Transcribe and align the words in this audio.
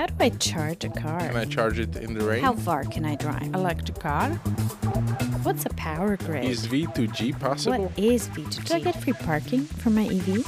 How 0.00 0.06
do 0.06 0.14
I 0.18 0.30
charge 0.30 0.82
a 0.84 0.88
car? 0.88 1.18
Can 1.20 1.36
I 1.36 1.44
charge 1.44 1.78
it 1.78 1.94
in 1.94 2.14
the 2.14 2.24
rain? 2.24 2.42
How 2.42 2.54
far 2.54 2.84
can 2.84 3.04
I 3.04 3.16
drive? 3.16 3.52
Electric 3.52 3.98
car? 3.98 4.30
What's 5.42 5.66
a 5.66 5.68
power 5.74 6.16
grid? 6.16 6.46
Is 6.46 6.66
V2G 6.66 7.38
possible? 7.38 7.82
What 7.82 7.98
is 7.98 8.28
V2G? 8.28 8.64
Do 8.64 8.74
I 8.76 8.80
get 8.80 8.98
free 9.02 9.12
parking 9.12 9.60
for 9.66 9.90
my 9.90 10.06
EV? 10.06 10.46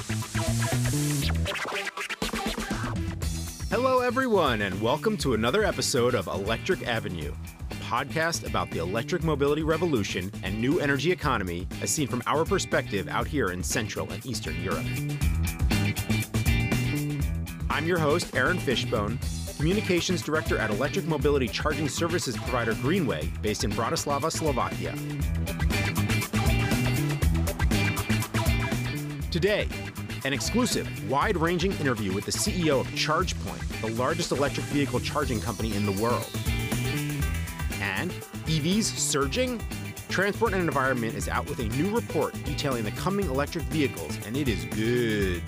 Hello, 3.68 4.00
everyone, 4.00 4.62
and 4.62 4.80
welcome 4.80 5.18
to 5.18 5.34
another 5.34 5.64
episode 5.64 6.14
of 6.14 6.29
Electric 6.29 6.89
Avenue, 6.89 7.34
a 7.71 7.75
podcast 7.75 8.46
about 8.46 8.71
the 8.71 8.79
electric 8.79 9.23
mobility 9.23 9.64
revolution 9.64 10.32
and 10.43 10.59
new 10.59 10.80
energy 10.80 11.12
economy 11.12 11.69
as 11.82 11.91
seen 11.91 12.09
from 12.09 12.23
our 12.25 12.46
perspective 12.46 13.07
out 13.07 13.27
here 13.27 13.50
in 13.50 13.62
Central 13.62 14.11
and 14.12 14.25
Eastern 14.25 14.59
Europe. 14.62 14.87
I'm 17.69 17.87
your 17.87 17.98
host, 17.98 18.34
Aaron 18.34 18.59
Fishbone, 18.59 19.19
Communications 19.62 20.23
Director 20.23 20.59
at 20.59 20.71
electric 20.71 21.05
mobility 21.05 21.47
charging 21.47 21.89
services 21.89 22.37
provider 22.37 22.75
Greenway, 22.75 23.30
based 23.43 23.62
in 23.62 23.71
Bratislava, 23.71 24.29
Slovakia. 24.29 24.93
Today, 29.30 29.69
an 30.25 30.33
exclusive, 30.33 30.88
wide 31.09 31.37
ranging 31.37 31.71
interview 31.75 32.12
with 32.12 32.25
the 32.25 32.33
CEO 32.33 32.80
of 32.80 32.88
ChargePoint, 32.88 33.80
the 33.83 33.91
largest 33.95 34.33
electric 34.33 34.66
vehicle 34.66 34.98
charging 34.98 35.41
company 35.41 35.77
in 35.77 35.87
the 35.87 36.02
world. 36.02 36.29
And 37.80 38.10
EVs 38.47 38.83
surging? 38.83 39.63
Transport 40.09 40.55
and 40.55 40.63
Environment 40.65 41.15
is 41.15 41.29
out 41.29 41.49
with 41.49 41.60
a 41.60 41.69
new 41.77 41.95
report 41.95 42.35
detailing 42.43 42.83
the 42.83 42.91
coming 42.91 43.27
electric 43.27 43.63
vehicles, 43.66 44.19
and 44.27 44.37
it 44.37 44.49
is 44.49 44.65
good. 44.74 45.45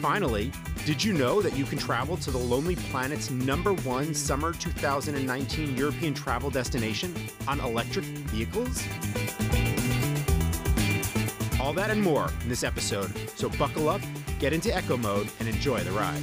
Finally, 0.00 0.52
did 0.86 1.02
you 1.02 1.12
know 1.12 1.42
that 1.42 1.56
you 1.56 1.64
can 1.64 1.76
travel 1.76 2.16
to 2.16 2.30
the 2.30 2.38
Lonely 2.38 2.76
Planet's 2.76 3.32
number 3.32 3.72
one 3.74 4.14
summer 4.14 4.52
2019 4.52 5.76
European 5.76 6.14
travel 6.14 6.50
destination 6.50 7.12
on 7.48 7.58
electric 7.58 8.04
vehicles? 8.04 8.84
All 11.60 11.72
that 11.72 11.90
and 11.90 12.00
more 12.00 12.30
in 12.42 12.48
this 12.48 12.62
episode, 12.62 13.12
so 13.34 13.48
buckle 13.50 13.88
up, 13.88 14.00
get 14.38 14.52
into 14.52 14.74
eco 14.76 14.96
mode, 14.96 15.28
and 15.40 15.48
enjoy 15.48 15.80
the 15.80 15.90
ride. 15.90 16.22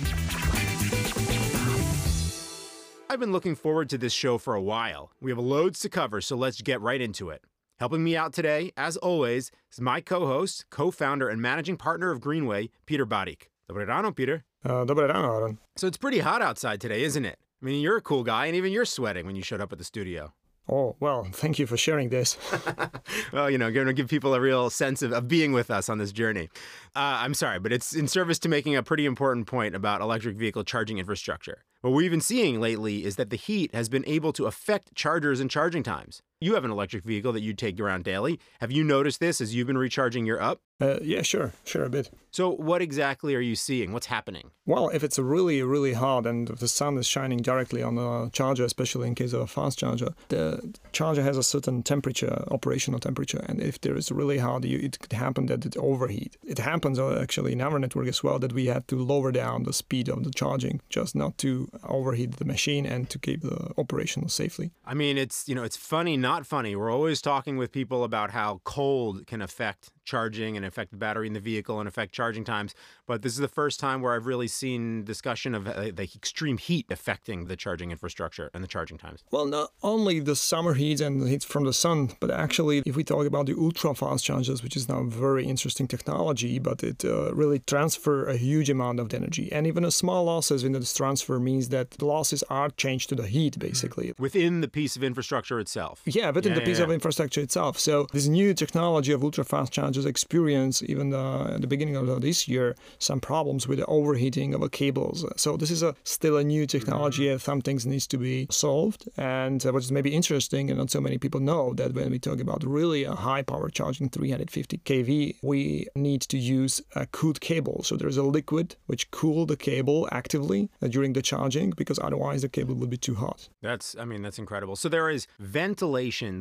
I've 3.09 3.19
been 3.19 3.33
looking 3.33 3.55
forward 3.55 3.89
to 3.89 3.97
this 3.97 4.13
show 4.13 4.37
for 4.37 4.55
a 4.55 4.61
while. 4.61 5.11
We 5.19 5.31
have 5.31 5.37
loads 5.37 5.81
to 5.81 5.89
cover, 5.89 6.21
so 6.21 6.37
let's 6.37 6.61
get 6.61 6.79
right 6.79 7.01
into 7.01 7.29
it. 7.29 7.43
Helping 7.81 8.05
me 8.05 8.15
out 8.15 8.31
today, 8.31 8.71
as 8.77 8.95
always, 8.95 9.51
is 9.69 9.81
my 9.81 9.99
co 9.99 10.27
host, 10.27 10.65
co 10.69 10.91
founder, 10.91 11.27
and 11.27 11.41
managing 11.41 11.75
partner 11.75 12.09
of 12.09 12.21
Greenway, 12.21 12.69
Peter 12.85 13.05
Badik. 13.05 13.47
Dobre 13.69 13.85
ráno, 13.85 14.15
Peter. 14.15 14.43
Uh, 14.63 14.85
Dobré 14.85 15.07
ráno, 15.07 15.35
Aaron. 15.35 15.57
So 15.75 15.87
it's 15.87 15.97
pretty 15.97 16.19
hot 16.19 16.41
outside 16.41 16.79
today, 16.79 17.03
isn't 17.03 17.25
it? 17.25 17.39
I 17.61 17.65
mean, 17.65 17.81
you're 17.81 17.97
a 17.97 18.01
cool 18.01 18.23
guy, 18.23 18.45
and 18.45 18.55
even 18.55 18.71
you're 18.71 18.85
sweating 18.85 19.25
when 19.25 19.35
you 19.35 19.41
showed 19.41 19.61
up 19.61 19.71
at 19.71 19.79
the 19.79 19.83
studio. 19.83 20.33
Oh, 20.67 20.95
well, 20.99 21.27
thank 21.31 21.59
you 21.59 21.67
for 21.67 21.77
sharing 21.77 22.09
this. 22.09 22.37
well, 23.33 23.49
you 23.49 23.57
know, 23.57 23.71
going 23.71 23.85
to 23.85 23.93
give 23.93 24.07
people 24.07 24.33
a 24.33 24.41
real 24.41 24.71
sense 24.71 25.03
of, 25.03 25.13
of 25.13 25.27
being 25.27 25.51
with 25.51 25.69
us 25.69 25.89
on 25.89 25.99
this 25.99 26.11
journey. 26.11 26.49
Uh, 26.95 27.21
I'm 27.21 27.35
sorry, 27.35 27.59
but 27.59 27.71
it's 27.71 27.95
in 27.95 28.07
service 28.07 28.39
to 28.39 28.49
making 28.49 28.75
a 28.75 28.81
pretty 28.81 29.05
important 29.05 29.45
point 29.45 29.75
about 29.75 30.01
electric 30.01 30.37
vehicle 30.37 30.63
charging 30.63 30.97
infrastructure. 30.97 31.63
What 31.81 31.91
we've 31.91 32.09
been 32.09 32.21
seeing 32.21 32.59
lately 32.59 33.05
is 33.05 33.15
that 33.17 33.29
the 33.29 33.35
heat 33.35 33.75
has 33.75 33.89
been 33.89 34.03
able 34.07 34.33
to 34.33 34.45
affect 34.45 34.95
chargers 34.95 35.39
and 35.39 35.51
charging 35.51 35.83
times. 35.83 36.23
You 36.45 36.53
have 36.53 36.63
an 36.63 36.69
electric 36.69 37.03
vehicle 37.03 37.33
that 37.33 37.41
you 37.41 37.55
take 37.55 37.79
around 37.79 38.03
daily. 38.03 38.39
Have 38.61 38.71
you 38.71 38.83
noticed 38.83 39.19
this 39.19 39.41
as 39.41 39.55
you've 39.55 39.65
been 39.65 39.79
recharging 39.79 40.27
your 40.27 40.39
up? 40.39 40.61
Uh, 40.79 40.99
yeah, 41.01 41.21
sure, 41.21 41.53
sure, 41.63 41.85
a 41.85 41.89
bit. 41.89 42.11
So, 42.31 42.51
what 42.51 42.81
exactly 42.81 43.33
are 43.33 43.39
you 43.39 43.55
seeing? 43.55 43.93
What's 43.93 44.07
happening? 44.07 44.51
Well, 44.65 44.89
if 44.89 45.05
it's 45.05 45.17
really, 45.17 45.63
really 45.63 45.93
hot 45.93 46.25
and 46.25 46.49
the 46.49 46.67
sun 46.67 46.97
is 46.97 47.07
shining 47.07 47.37
directly 47.37 47.81
on 47.81 47.95
the 47.95 48.29
charger, 48.33 48.65
especially 48.65 49.07
in 49.07 49.15
case 49.15 49.31
of 49.31 49.39
a 49.39 49.47
fast 49.47 49.79
charger, 49.79 50.09
the 50.27 50.75
charger 50.91 51.23
has 51.23 51.37
a 51.37 51.43
certain 51.43 51.81
temperature, 51.81 52.43
operational 52.51 52.99
temperature, 52.99 53.45
and 53.47 53.61
if 53.61 53.79
there 53.79 53.95
is 53.95 54.11
really 54.11 54.39
hot, 54.39 54.65
you, 54.65 54.77
it 54.79 54.99
could 54.99 55.13
happen 55.13 55.45
that 55.45 55.65
it 55.65 55.77
overheat. 55.77 56.35
It 56.43 56.59
happens 56.59 56.99
uh, 56.99 57.21
actually 57.21 57.53
in 57.53 57.61
our 57.61 57.79
network 57.79 58.07
as 58.07 58.21
well 58.21 58.37
that 58.39 58.51
we 58.51 58.65
had 58.65 58.85
to 58.89 58.97
lower 58.97 59.31
down 59.31 59.63
the 59.63 59.71
speed 59.71 60.09
of 60.09 60.25
the 60.25 60.31
charging 60.31 60.81
just 60.89 61.15
not 61.15 61.37
to 61.37 61.69
overheat 61.87 62.35
the 62.35 62.45
machine 62.45 62.85
and 62.85 63.09
to 63.11 63.17
keep 63.17 63.43
the 63.43 63.71
operational 63.77 64.27
safely. 64.27 64.71
I 64.85 64.93
mean, 64.93 65.17
it's 65.17 65.47
you 65.47 65.55
know, 65.55 65.63
it's 65.63 65.77
funny, 65.77 66.17
not 66.17 66.34
funny. 66.43 66.75
We're 66.75 66.91
always 66.91 67.21
talking 67.21 67.55
with 67.57 67.71
people 67.71 68.03
about 68.03 68.31
how 68.31 68.61
cold 68.63 69.27
can 69.27 69.43
affect 69.43 69.91
charging 70.05 70.55
and 70.55 70.65
affect 70.65 70.91
the 70.91 70.97
battery 70.97 71.27
in 71.27 71.33
the 71.33 71.39
vehicle 71.39 71.79
and 71.79 71.87
affect 71.87 72.13
charging 72.13 72.43
times. 72.43 72.73
But 73.07 73.21
this 73.21 73.33
is 73.33 73.39
the 73.39 73.47
first 73.47 73.79
time 73.79 74.01
where 74.01 74.13
I've 74.13 74.25
really 74.25 74.47
seen 74.47 75.03
discussion 75.03 75.53
of 75.53 75.67
uh, 75.67 75.91
the 75.93 76.09
extreme 76.15 76.57
heat 76.57 76.85
affecting 76.89 77.45
the 77.45 77.55
charging 77.55 77.91
infrastructure 77.91 78.49
and 78.53 78.63
the 78.63 78.67
charging 78.67 78.97
times. 78.97 79.23
Well, 79.31 79.45
not 79.45 79.71
only 79.83 80.19
the 80.19 80.35
summer 80.35 80.73
heat 80.73 81.01
and 81.01 81.21
the 81.21 81.29
heat 81.29 81.43
from 81.43 81.65
the 81.65 81.73
sun, 81.73 82.11
but 82.19 82.31
actually, 82.31 82.83
if 82.85 82.95
we 82.95 83.03
talk 83.03 83.25
about 83.25 83.47
the 83.47 83.55
ultra 83.57 83.93
fast 83.93 84.23
chargers, 84.23 84.63
which 84.63 84.77
is 84.77 84.87
now 84.87 84.99
a 84.99 85.09
very 85.09 85.45
interesting 85.45 85.87
technology, 85.87 86.59
but 86.59 86.83
it 86.83 87.03
uh, 87.03 87.33
really 87.33 87.59
transfer 87.59 88.25
a 88.27 88.37
huge 88.37 88.69
amount 88.69 88.99
of 88.99 89.13
energy. 89.13 89.51
And 89.51 89.67
even 89.67 89.83
a 89.83 89.91
small 89.91 90.25
losses 90.25 90.63
in 90.63 90.71
this 90.73 90.93
transfer 90.93 91.39
means 91.39 91.69
that 91.69 91.91
the 91.91 92.05
losses 92.05 92.43
are 92.49 92.69
changed 92.69 93.09
to 93.09 93.15
the 93.15 93.27
heat, 93.27 93.57
basically. 93.59 94.13
Within 94.19 94.61
the 94.61 94.67
piece 94.67 94.95
of 94.95 95.03
infrastructure 95.03 95.59
itself. 95.59 96.01
Yeah, 96.15 96.31
within 96.31 96.53
Yeah, 96.53 96.59
the 96.59 96.65
piece 96.65 96.79
of 96.79 96.91
infrastructure 96.91 97.41
itself. 97.41 97.77
So 97.77 98.07
this 98.13 98.27
new 98.27 98.53
technology 98.53 99.11
of 99.11 99.21
ultra 99.23 99.43
fast 99.43 99.73
chargers 99.73 100.05
experience 100.05 100.81
even 100.83 101.13
uh, 101.13 101.55
at 101.55 101.61
the 101.61 101.67
beginning 101.67 101.97
of 101.97 102.21
this 102.21 102.47
year 102.47 102.75
some 102.99 103.19
problems 103.19 103.67
with 103.67 103.79
the 103.79 103.85
overheating 103.85 104.53
of 104.53 104.61
the 104.61 104.69
cables. 104.69 105.25
So 105.35 105.57
this 105.57 105.71
is 105.71 105.83
a 105.83 105.93
still 106.03 106.37
a 106.37 106.43
new 106.43 106.65
technology 106.65 107.27
and 107.29 107.41
some 107.41 107.61
things 107.61 107.85
needs 107.85 108.07
to 108.07 108.17
be 108.17 108.47
solved. 108.49 109.09
And 109.17 109.65
uh, 109.65 109.73
what 109.73 109.83
is 109.83 109.91
maybe 109.91 110.15
interesting 110.15 110.69
and 110.69 110.79
not 110.79 110.89
so 110.89 111.01
many 111.01 111.17
people 111.17 111.41
know 111.41 111.73
that 111.73 111.93
when 111.93 112.11
we 112.11 112.19
talk 112.19 112.39
about 112.39 112.63
really 112.63 113.03
a 113.03 113.15
high 113.15 113.41
power 113.41 113.69
charging 113.69 114.09
350 114.09 114.77
kV, 114.79 115.35
we 115.41 115.87
need 115.95 116.21
to 116.21 116.37
use 116.37 116.81
a 116.95 117.05
cooled 117.07 117.41
cable. 117.41 117.83
So 117.83 117.97
there's 117.97 118.17
a 118.17 118.23
liquid 118.23 118.77
which 118.85 119.11
cool 119.11 119.45
the 119.45 119.57
cable 119.57 120.07
actively 120.11 120.69
uh, 120.81 120.87
during 120.87 121.13
the 121.13 121.21
charging 121.21 121.71
because 121.71 121.99
otherwise 121.99 122.41
the 122.41 122.49
cable 122.49 122.75
would 122.75 122.89
be 122.89 122.97
too 122.97 123.15
hot. 123.15 123.49
That's, 123.61 123.95
I 123.97 124.05
mean, 124.05 124.21
that's 124.21 124.39
incredible. 124.39 124.75
So 124.77 124.87
there 124.87 125.09
is 125.09 125.27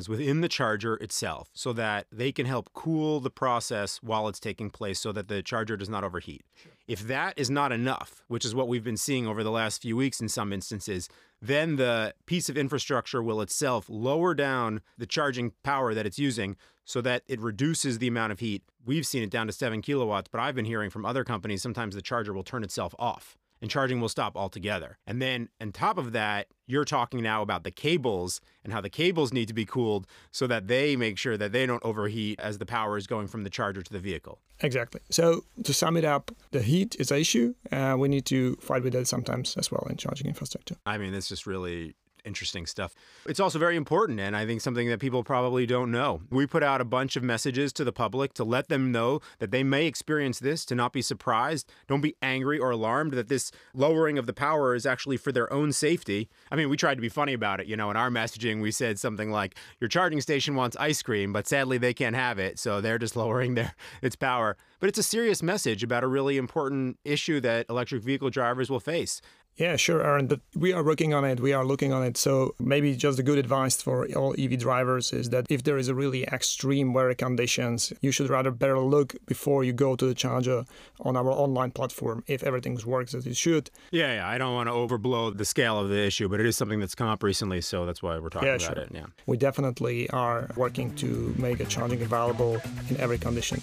within 0.08 0.40
the 0.40 0.48
charger 0.48 0.94
itself 0.96 1.50
so 1.54 1.72
that 1.72 2.06
they 2.10 2.32
can 2.32 2.46
help 2.46 2.72
cool 2.72 3.20
the 3.20 3.30
process 3.30 4.02
while 4.02 4.28
it's 4.28 4.40
taking 4.40 4.70
place 4.70 5.00
so 5.00 5.12
that 5.12 5.28
the 5.28 5.42
charger 5.42 5.76
does 5.76 5.88
not 5.88 6.04
overheat. 6.04 6.44
If 6.86 7.00
that 7.06 7.38
is 7.38 7.50
not 7.50 7.72
enough, 7.72 8.22
which 8.28 8.44
is 8.44 8.54
what 8.54 8.68
we've 8.68 8.84
been 8.84 8.96
seeing 8.96 9.26
over 9.26 9.42
the 9.42 9.50
last 9.50 9.80
few 9.80 9.96
weeks 9.96 10.20
in 10.20 10.28
some 10.28 10.52
instances, 10.52 11.08
then 11.40 11.76
the 11.76 12.14
piece 12.26 12.48
of 12.48 12.56
infrastructure 12.56 13.22
will 13.22 13.40
itself 13.40 13.86
lower 13.88 14.34
down 14.34 14.80
the 14.98 15.06
charging 15.06 15.52
power 15.62 15.94
that 15.94 16.06
it's 16.06 16.18
using 16.18 16.56
so 16.84 17.00
that 17.00 17.22
it 17.28 17.40
reduces 17.40 17.98
the 17.98 18.08
amount 18.08 18.32
of 18.32 18.40
heat. 18.40 18.62
We've 18.84 19.06
seen 19.06 19.22
it 19.22 19.30
down 19.30 19.46
to 19.46 19.52
seven 19.52 19.80
kilowatts, 19.80 20.28
but 20.30 20.40
I've 20.40 20.54
been 20.54 20.66
hearing 20.66 20.90
from 20.90 21.06
other 21.06 21.24
companies 21.24 21.62
sometimes 21.62 21.94
the 21.94 22.02
charger 22.02 22.32
will 22.32 22.44
turn 22.44 22.64
itself 22.64 22.94
off 22.98 23.36
and 23.64 23.70
charging 23.70 23.98
will 23.98 24.10
stop 24.10 24.36
altogether. 24.36 24.98
And 25.06 25.22
then 25.22 25.48
on 25.58 25.72
top 25.72 25.96
of 25.96 26.12
that, 26.12 26.48
you're 26.66 26.84
talking 26.84 27.22
now 27.22 27.40
about 27.40 27.64
the 27.64 27.70
cables 27.70 28.42
and 28.62 28.74
how 28.74 28.82
the 28.82 28.90
cables 28.90 29.32
need 29.32 29.48
to 29.48 29.54
be 29.54 29.64
cooled 29.64 30.06
so 30.32 30.46
that 30.48 30.68
they 30.68 30.96
make 30.96 31.16
sure 31.16 31.38
that 31.38 31.52
they 31.52 31.64
don't 31.64 31.82
overheat 31.82 32.38
as 32.40 32.58
the 32.58 32.66
power 32.66 32.98
is 32.98 33.06
going 33.06 33.26
from 33.26 33.42
the 33.42 33.48
charger 33.48 33.80
to 33.80 33.90
the 33.90 33.98
vehicle. 33.98 34.38
Exactly. 34.60 35.00
So 35.08 35.44
to 35.62 35.72
sum 35.72 35.96
it 35.96 36.04
up, 36.04 36.30
the 36.50 36.60
heat 36.60 36.94
is 36.98 37.10
an 37.10 37.16
issue. 37.16 37.54
Uh, 37.72 37.96
we 37.98 38.08
need 38.08 38.26
to 38.26 38.56
fight 38.56 38.82
with 38.82 38.94
it 38.94 39.08
sometimes 39.08 39.56
as 39.56 39.70
well 39.70 39.86
in 39.88 39.96
charging 39.96 40.26
infrastructure. 40.26 40.76
I 40.84 40.98
mean, 40.98 41.14
it's 41.14 41.30
just 41.30 41.46
really 41.46 41.94
interesting 42.24 42.66
stuff. 42.66 42.94
It's 43.26 43.40
also 43.40 43.58
very 43.58 43.76
important, 43.76 44.20
and 44.20 44.36
I 44.36 44.46
think 44.46 44.60
something 44.60 44.88
that 44.88 45.00
people 45.00 45.22
probably 45.22 45.66
don't 45.66 45.90
know. 45.90 46.22
We 46.30 46.46
put 46.46 46.62
out 46.62 46.80
a 46.80 46.84
bunch 46.84 47.16
of 47.16 47.22
messages 47.22 47.72
to 47.74 47.84
the 47.84 47.92
public 47.92 48.34
to 48.34 48.44
let 48.44 48.68
them 48.68 48.90
know 48.90 49.20
that 49.38 49.50
they 49.50 49.62
may 49.62 49.86
experience 49.86 50.38
this, 50.38 50.64
to 50.66 50.74
not 50.74 50.92
be 50.92 51.02
surprised. 51.02 51.70
Don't 51.86 52.00
be 52.00 52.16
angry 52.22 52.58
or 52.58 52.70
alarmed 52.70 53.12
that 53.12 53.28
this 53.28 53.52
lowering 53.74 54.18
of 54.18 54.26
the 54.26 54.32
power 54.32 54.74
is 54.74 54.86
actually 54.86 55.16
for 55.16 55.32
their 55.32 55.52
own 55.52 55.72
safety. 55.72 56.28
I 56.50 56.56
mean, 56.56 56.68
we 56.68 56.76
tried 56.76 56.96
to 56.96 57.02
be 57.02 57.08
funny 57.08 57.32
about 57.32 57.60
it. 57.60 57.66
You 57.66 57.76
know, 57.76 57.90
in 57.90 57.96
our 57.96 58.10
messaging, 58.10 58.60
we 58.60 58.70
said 58.70 58.98
something 58.98 59.30
like, 59.30 59.56
Your 59.80 59.88
charging 59.88 60.20
station 60.20 60.54
wants 60.54 60.76
ice 60.78 61.02
cream, 61.02 61.32
but 61.32 61.46
sadly 61.46 61.78
they 61.78 61.94
can't 61.94 62.16
have 62.16 62.38
it, 62.38 62.58
so 62.58 62.80
they're 62.80 62.98
just 62.98 63.16
lowering 63.24 63.54
their 63.54 63.74
its 64.02 64.16
power. 64.16 64.56
But 64.80 64.88
it's 64.88 64.98
a 64.98 65.02
serious 65.02 65.42
message 65.42 65.82
about 65.82 66.04
a 66.04 66.06
really 66.06 66.36
important 66.36 66.98
issue 67.04 67.40
that 67.40 67.66
electric 67.70 68.02
vehicle 68.02 68.30
drivers 68.30 68.68
will 68.68 68.80
face. 68.80 69.20
Yeah, 69.56 69.76
sure, 69.76 70.02
Aaron. 70.02 70.26
But 70.26 70.40
we 70.56 70.72
are 70.72 70.82
working 70.82 71.14
on 71.14 71.24
it. 71.24 71.38
We 71.38 71.52
are 71.52 71.64
looking 71.64 71.92
on 71.92 72.02
it. 72.02 72.16
So 72.16 72.54
maybe 72.58 72.96
just 72.96 73.20
a 73.20 73.22
good 73.22 73.38
advice 73.38 73.80
for 73.80 74.06
all 74.16 74.34
EV 74.36 74.58
drivers 74.58 75.12
is 75.12 75.30
that 75.30 75.46
if 75.48 75.62
there 75.62 75.78
is 75.78 75.86
a 75.88 75.94
really 75.94 76.24
extreme 76.24 76.92
weather 76.92 77.14
conditions, 77.14 77.92
you 78.00 78.10
should 78.10 78.28
rather 78.30 78.50
better 78.50 78.78
look 78.80 79.14
before 79.26 79.62
you 79.62 79.72
go 79.72 79.94
to 79.94 80.06
the 80.06 80.14
charger 80.14 80.64
on 81.00 81.16
our 81.16 81.30
online 81.30 81.70
platform 81.70 82.24
if 82.26 82.42
everything 82.42 82.78
works 82.84 83.14
as 83.14 83.26
it 83.26 83.36
should. 83.36 83.70
Yeah, 83.92 84.14
yeah. 84.16 84.28
I 84.28 84.38
don't 84.38 84.54
want 84.54 84.68
to 84.68 84.72
overblow 84.72 85.36
the 85.36 85.44
scale 85.44 85.78
of 85.78 85.88
the 85.88 86.04
issue, 86.04 86.28
but 86.28 86.40
it 86.40 86.46
is 86.46 86.56
something 86.56 86.80
that's 86.80 86.96
come 86.96 87.08
up 87.08 87.22
recently, 87.22 87.60
so 87.60 87.86
that's 87.86 88.02
why 88.02 88.18
we're 88.18 88.30
talking 88.30 88.48
Yeah, 88.48 88.54
about 88.56 88.74
sure. 88.76 88.84
it. 88.84 88.90
Yeah. 88.92 89.06
We 89.26 89.36
definitely 89.36 90.10
are 90.10 90.48
working 90.56 90.94
to 90.96 91.32
make 91.38 91.60
a 91.60 91.64
charging 91.66 92.02
available 92.02 92.60
in 92.90 92.96
every 92.98 93.18
condition. 93.18 93.60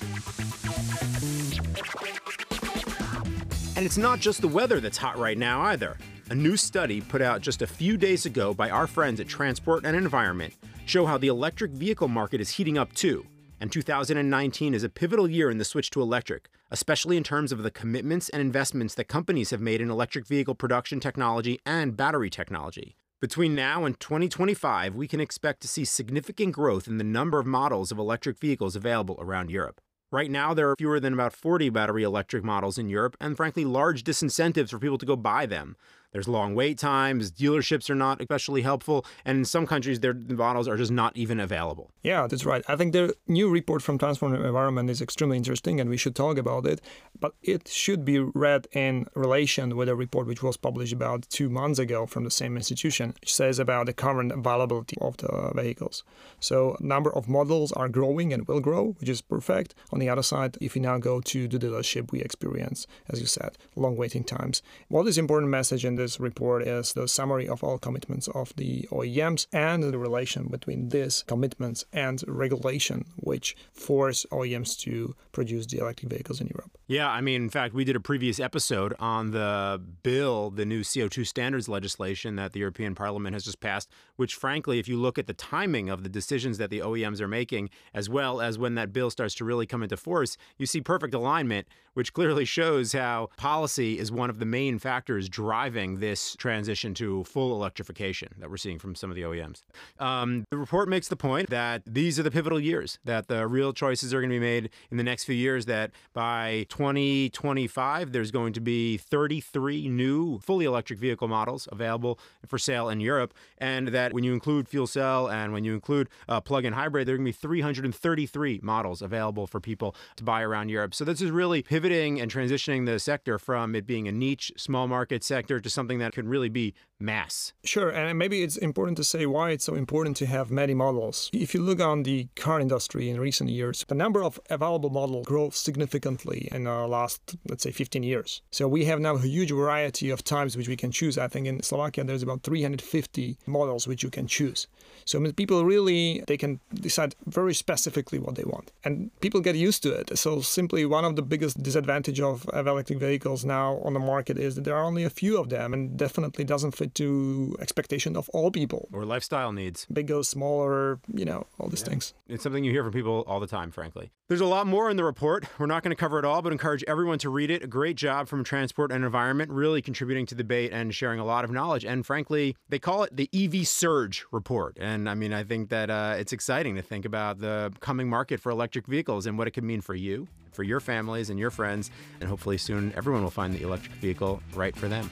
And 3.82 3.88
it's 3.88 3.98
not 3.98 4.20
just 4.20 4.42
the 4.42 4.48
weather 4.48 4.80
that's 4.80 5.00
hot 5.00 5.18
right 5.18 5.40
now 5.40 5.64
either. 5.64 5.98
A 6.30 6.36
new 6.36 6.56
study 6.56 7.02
put 7.02 7.20
out 7.20 7.42
just 7.42 7.64
a 7.64 7.68
few 7.68 7.98
days 7.98 8.28
ago 8.28 8.54
by 8.54 8.70
our 8.70 8.86
friends 8.86 9.20
at 9.20 9.28
Transport 9.28 9.88
and 9.88 9.98
Environment 9.98 10.54
show 10.86 11.08
how 11.08 11.18
the 11.18 11.30
electric 11.30 11.72
vehicle 11.72 12.08
market 12.08 12.40
is 12.40 12.52
heating 12.52 12.78
up 12.78 12.94
too. 12.94 13.26
And 13.60 13.72
2019 13.72 14.76
is 14.76 14.84
a 14.84 14.90
pivotal 14.90 15.28
year 15.28 15.50
in 15.50 15.58
the 15.58 15.66
switch 15.66 15.90
to 15.90 16.02
electric, 16.04 16.48
especially 16.70 17.18
in 17.18 17.24
terms 17.24 17.52
of 17.52 17.64
the 17.64 17.72
commitments 17.72 18.30
and 18.30 18.40
investments 18.40 18.94
that 18.94 19.06
companies 19.06 19.50
have 19.50 19.62
made 19.62 19.82
in 19.82 19.90
electric 19.90 20.28
vehicle 20.28 20.54
production 20.54 21.00
technology 21.00 21.60
and 21.66 21.98
battery 21.98 22.30
technology. 22.30 22.98
Between 23.20 23.56
now 23.56 23.84
and 23.84 24.00
2025, 24.00 24.94
we 24.94 25.08
can 25.08 25.20
expect 25.20 25.60
to 25.62 25.68
see 25.68 25.86
significant 25.86 26.54
growth 26.54 26.88
in 26.88 27.00
the 27.00 27.04
number 27.04 27.40
of 27.40 27.48
models 27.48 27.92
of 27.92 27.98
electric 27.98 28.38
vehicles 28.38 28.76
available 28.76 29.18
around 29.20 29.50
Europe. 29.50 29.82
Right 30.14 30.30
now, 30.30 30.54
there 30.54 30.70
are 30.70 30.76
fewer 30.76 31.00
than 31.00 31.14
about 31.14 31.32
40 31.32 31.70
battery 31.70 32.04
electric 32.04 32.44
models 32.44 32.78
in 32.78 32.90
Europe, 32.90 33.16
and 33.22 33.38
frankly, 33.38 33.64
large 33.64 34.04
disincentives 34.04 34.72
for 34.72 34.78
people 34.78 34.98
to 34.98 35.06
go 35.06 35.16
buy 35.16 35.46
them. 35.46 35.78
There's 36.12 36.28
long 36.28 36.56
wait 36.56 36.78
times, 36.78 37.32
dealerships 37.32 37.90
are 37.90 37.96
not 37.96 38.20
especially 38.20 38.62
helpful, 38.64 39.06
and 39.24 39.40
in 39.40 39.46
some 39.46 39.66
countries, 39.66 40.00
their 40.02 40.14
models 40.14 40.68
are 40.68 40.78
just 40.78 40.92
not 40.92 41.16
even 41.16 41.40
available. 41.40 41.92
Yeah, 42.04 42.28
that's 42.28 42.46
right. 42.46 42.64
I 42.68 42.76
think 42.76 42.94
the 42.94 43.16
new 43.28 43.50
report 43.50 43.82
from 43.82 43.98
Transport 43.98 44.40
Environment 44.40 44.90
is 44.90 45.02
extremely 45.02 45.38
interesting, 45.38 45.80
and 45.80 45.90
we 45.90 45.98
should 45.98 46.16
talk 46.16 46.38
about 46.38 46.66
it. 46.66 46.82
But 47.20 47.34
it 47.42 47.68
should 47.68 48.04
be 48.04 48.20
read 48.20 48.68
in 48.74 49.06
relation 49.16 49.78
with 49.78 49.88
a 49.88 49.96
report 49.96 50.28
which 50.28 50.44
was 50.44 50.58
published 50.58 50.94
about 50.94 51.30
two 51.30 51.50
months 51.50 51.80
ago 51.80 52.06
from 52.06 52.24
the 52.24 52.32
same 52.32 52.58
institution, 52.58 53.14
which 53.22 53.34
says 53.34 53.60
about 53.60 53.86
the 53.86 53.94
current 53.94 54.32
availability 54.32 54.98
of 55.00 55.18
the 55.18 55.52
vehicles. 55.56 56.04
So, 56.40 56.76
number 56.80 57.16
of 57.16 57.30
models 57.30 57.72
are 57.72 57.88
growing 57.88 58.34
and 58.34 58.48
will 58.48 58.60
grow, 58.60 58.96
which 59.00 59.10
is 59.10 59.22
perfect. 59.22 59.76
On 59.94 60.00
the 60.00 60.10
other 60.10 60.24
side, 60.24 60.58
if 60.60 60.76
you 60.76 60.82
now 60.82 60.98
go 60.98 61.22
to 61.22 61.48
the 61.48 61.60
dealership, 61.60 62.12
we 62.12 62.22
experience, 62.22 62.88
as 63.08 63.22
you 63.22 63.28
said, 63.28 63.58
long 63.76 63.96
waiting 63.96 64.24
times. 64.24 64.62
What 64.90 65.08
is 65.08 65.18
important 65.18 65.52
message 65.52 65.86
in 65.86 66.01
this 66.02 66.20
report 66.20 66.64
is 66.64 66.94
the 66.94 67.08
summary 67.08 67.48
of 67.48 67.64
all 67.64 67.78
commitments 67.78 68.28
of 68.30 68.52
the 68.56 68.88
OEMs 68.92 69.46
and 69.54 69.84
the 69.84 70.00
relation 70.00 70.48
between 70.48 70.90
these 70.90 71.24
commitments 71.28 71.86
and 71.94 72.24
regulation, 72.28 73.06
which 73.18 73.56
force 73.72 74.26
OEMs 74.32 74.80
to 74.80 75.16
produce 75.32 75.68
the 75.68 75.78
electric 75.78 76.10
vehicles 76.10 76.42
in 76.42 76.48
Europe. 76.48 76.72
Yeah, 76.88 77.10
I 77.10 77.22
mean, 77.22 77.44
in 77.44 77.50
fact, 77.50 77.74
we 77.76 77.84
did 77.84 77.96
a 77.96 78.00
previous 78.00 78.40
episode 78.40 78.94
on 79.00 79.32
the 79.32 79.82
bill, 80.02 80.50
the 80.50 80.66
new 80.66 80.82
CO2 80.82 81.26
standards 81.28 81.70
legislation 81.70 82.36
that 82.38 82.54
the 82.54 82.60
European 82.60 82.96
Parliament 82.96 83.36
has 83.36 83.44
just 83.44 83.60
passed, 83.60 83.90
which, 84.16 84.34
frankly, 84.36 84.80
if 84.80 84.88
you 84.88 84.98
look 84.98 85.20
at 85.20 85.28
the 85.28 85.34
timing 85.34 85.90
of 85.90 86.04
the 86.04 86.10
decisions 86.10 86.58
that 86.58 86.72
the 86.72 86.80
OEMs 86.80 87.22
are 87.22 87.28
making, 87.28 87.70
as 87.94 88.10
well 88.10 88.42
as 88.42 88.58
when 88.58 88.74
that 88.76 88.92
bill 88.92 89.12
starts 89.12 89.36
to 89.36 89.46
really 89.46 89.68
come 89.68 89.84
into 89.84 89.96
force, 89.96 90.36
you 90.58 90.66
see 90.66 90.82
perfect 90.82 91.14
alignment, 91.14 91.68
which 91.94 92.14
clearly 92.14 92.46
shows 92.46 92.94
how 92.94 93.30
policy 93.38 94.00
is 94.00 94.12
one 94.12 94.30
of 94.30 94.40
the 94.40 94.46
main 94.46 94.80
factors 94.80 95.30
driving 95.30 95.91
this 96.00 96.36
transition 96.36 96.94
to 96.96 97.24
full 97.24 97.54
electrification 97.54 98.30
that 98.40 98.50
we're 98.50 98.58
seeing 98.58 98.80
from 98.80 98.96
some 98.96 99.10
of 99.10 99.16
the 99.16 99.24
OEMs. 99.24 99.64
Um, 100.00 100.46
the 100.52 100.58
report 100.58 100.90
makes 100.90 101.08
the 101.08 101.16
point 101.16 101.50
that 101.50 101.84
these 101.86 102.20
are 102.20 102.24
the 102.24 102.32
pivotal 102.32 102.60
years, 102.60 103.00
that 103.06 103.28
the 103.28 103.48
real 103.48 103.74
choices 103.74 104.14
are 104.14 104.20
going 104.20 104.30
to 104.30 104.36
be 104.36 104.40
made 104.40 104.70
in 104.90 104.98
the 104.98 105.04
next 105.04 105.26
few 105.26 105.36
years, 105.36 105.66
that 105.66 105.92
by 106.14 106.66
2025, 106.70 108.12
there's 108.12 108.32
going 108.32 108.54
to 108.54 108.62
be 108.62 108.98
33 108.98 109.90
new 109.90 110.40
fully 110.40 110.66
electric 110.66 111.00
vehicle 111.00 111.28
models 111.28 111.68
available 111.72 112.20
for 112.48 112.58
sale 112.58 112.90
in 112.90 113.00
Europe, 113.00 113.34
and 113.58 113.90
that 113.90 114.14
when 114.14 114.24
you 114.24 114.34
include 114.34 114.68
fuel 114.68 114.88
cell 114.88 115.28
and 115.30 115.54
when 115.54 115.64
you 115.64 115.74
include 115.74 116.10
uh, 116.30 116.40
plug 116.40 116.66
in 116.66 116.74
hybrid, 116.74 117.08
there 117.08 117.16
are 117.16 117.18
going 117.18 117.26
to 117.26 117.38
be 117.38 117.48
333 117.48 118.60
models 118.64 119.02
available 119.02 119.48
for 119.48 119.60
people 119.60 119.96
to 120.16 120.24
buy 120.24 120.42
around 120.42 120.70
Europe. 120.70 120.94
So 120.94 121.06
this 121.06 121.22
is 121.22 121.32
really 121.32 121.62
pivoting 121.62 122.20
and 122.20 122.32
transitioning 122.32 122.86
the 122.86 123.00
sector 123.00 123.38
from 123.38 123.76
it 123.76 123.86
being 123.86 124.08
a 124.08 124.12
niche, 124.12 124.52
small 124.58 124.88
market 124.88 125.24
sector 125.24 125.60
to 125.60 125.70
something 125.70 125.81
that 126.00 126.14
can 126.14 126.28
really 126.28 126.50
be 126.50 126.74
mass. 127.02 127.54
Sure, 127.64 127.90
and 127.90 128.18
maybe 128.18 128.44
it's 128.44 128.58
important 128.58 128.98
to 128.98 129.04
say 129.04 129.26
why 129.26 129.52
it's 129.52 129.66
so 129.66 129.76
important 129.76 130.18
to 130.18 130.26
have 130.26 130.52
many 130.52 130.74
models. 130.74 131.30
If 131.34 131.54
you 131.54 131.62
look 131.62 131.80
on 131.80 132.04
the 132.04 132.28
car 132.36 132.60
industry 132.60 133.10
in 133.10 133.20
recent 133.20 133.50
years, 133.50 133.86
the 133.88 133.96
number 133.96 134.24
of 134.24 134.40
available 134.50 134.90
models 134.90 135.26
grows 135.26 135.58
significantly 135.58 136.48
in 136.52 136.66
the 136.66 136.88
last, 136.88 137.36
let's 137.48 137.64
say, 137.64 137.72
15 137.72 138.04
years. 138.04 138.42
So 138.52 138.68
we 138.68 138.86
have 138.86 139.00
now 139.00 139.16
a 139.16 139.22
huge 139.22 139.52
variety 139.52 140.10
of 140.10 140.24
types 140.24 140.56
which 140.56 140.68
we 140.68 140.76
can 140.76 140.92
choose. 140.92 141.18
I 141.18 141.28
think 141.28 141.48
in 141.48 141.62
Slovakia 141.64 142.04
there's 142.04 142.24
about 142.24 142.44
350 142.44 143.38
models 143.46 143.88
which 143.88 144.04
you 144.04 144.10
can 144.10 144.28
choose. 144.28 144.68
So 145.06 145.18
I 145.18 145.22
mean, 145.22 145.34
people 145.34 145.66
really 145.66 146.24
they 146.28 146.38
can 146.38 146.60
decide 146.74 147.16
very 147.26 147.54
specifically 147.54 148.20
what 148.20 148.36
they 148.36 148.44
want, 148.44 148.72
and 148.84 149.10
people 149.22 149.42
get 149.42 149.56
used 149.56 149.84
to 149.84 149.92
it. 149.94 150.18
So 150.18 150.42
simply 150.42 150.86
one 150.86 151.06
of 151.06 151.16
the 151.16 151.22
biggest 151.22 151.62
disadvantage 151.64 152.20
of 152.20 152.48
electric 152.54 153.00
vehicles 153.00 153.44
now 153.44 153.80
on 153.84 153.94
the 153.94 154.00
market 154.00 154.38
is 154.38 154.56
that 154.56 154.64
there 154.64 154.76
are 154.76 154.84
only 154.84 155.04
a 155.04 155.10
few 155.10 155.38
of 155.38 155.50
them, 155.50 155.74
and 155.74 155.98
definitely 155.98 156.44
doesn't 156.44 156.76
fit 156.76 156.91
to 156.96 157.56
expectation 157.60 158.16
of 158.16 158.30
all 158.30 158.52
people 158.52 158.90
or 158.92 159.06
lifestyle 159.06 159.52
needs. 159.52 159.86
Bigger, 159.92 160.24
smaller, 160.24 161.00
you 161.14 161.26
know, 161.26 161.48
all 161.60 161.70
these 161.70 161.82
yeah. 161.82 161.90
things. 161.90 162.14
It's 162.28 162.44
something 162.44 162.64
you 162.64 162.72
hear 162.72 162.84
from 162.84 162.94
people 162.94 163.24
all 163.28 163.40
the 163.40 163.48
time, 163.48 163.72
frankly. 163.72 164.12
There's 164.28 164.40
a 164.40 164.46
lot 164.46 164.66
more 164.66 164.90
in 164.90 164.96
the 164.96 165.04
report. 165.04 165.46
We're 165.60 165.66
not 165.66 165.84
going 165.84 165.92
to 165.92 166.00
cover 166.00 166.18
it 166.18 166.24
all, 166.24 166.42
but 166.42 166.54
encourage 166.54 166.86
everyone 166.88 167.20
to 167.20 167.30
read 167.30 167.52
it. 167.52 167.64
A 167.64 167.68
great 167.68 167.98
job 167.98 168.30
from 168.30 168.46
Transport 168.46 168.92
and 168.92 169.04
Environment, 169.04 169.52
really 169.52 169.82
contributing 169.82 170.26
to 170.28 170.36
the 170.36 170.42
debate 170.42 170.72
and 170.72 170.96
sharing 170.96 171.20
a 171.20 171.26
lot 171.26 171.44
of 171.44 171.52
knowledge. 171.52 171.84
And 171.84 172.06
frankly, 172.06 172.56
they 172.70 172.80
call 172.80 173.04
it 173.04 173.16
the 173.16 173.30
EV 173.34 173.68
Surge 173.68 174.26
Report. 174.32 174.78
And 174.80 175.10
I 175.10 175.16
mean, 175.16 175.34
I 175.34 175.44
think 175.44 175.70
that 175.70 175.90
uh, 175.90 176.16
it's 176.18 176.34
exciting 176.34 176.76
to 176.76 176.82
think 176.82 177.06
about 177.06 177.40
the 177.40 177.74
coming 177.80 178.10
market 178.10 178.40
for 178.40 178.52
electric 178.52 178.88
vehicles 178.88 179.26
and 179.26 179.38
what 179.38 179.48
it 179.48 179.52
could 179.52 179.64
mean 179.64 179.82
for 179.82 179.96
you, 179.96 180.28
for 180.52 180.64
your 180.64 180.80
families, 180.80 181.30
and 181.30 181.38
your 181.38 181.52
friends. 181.52 181.92
And 182.20 182.30
hopefully, 182.30 182.58
soon 182.58 182.94
everyone 182.96 183.24
will 183.24 183.32
find 183.32 183.54
the 183.54 183.62
electric 183.64 183.94
vehicle 183.96 184.42
right 184.56 184.76
for 184.76 184.88
them. 184.88 185.10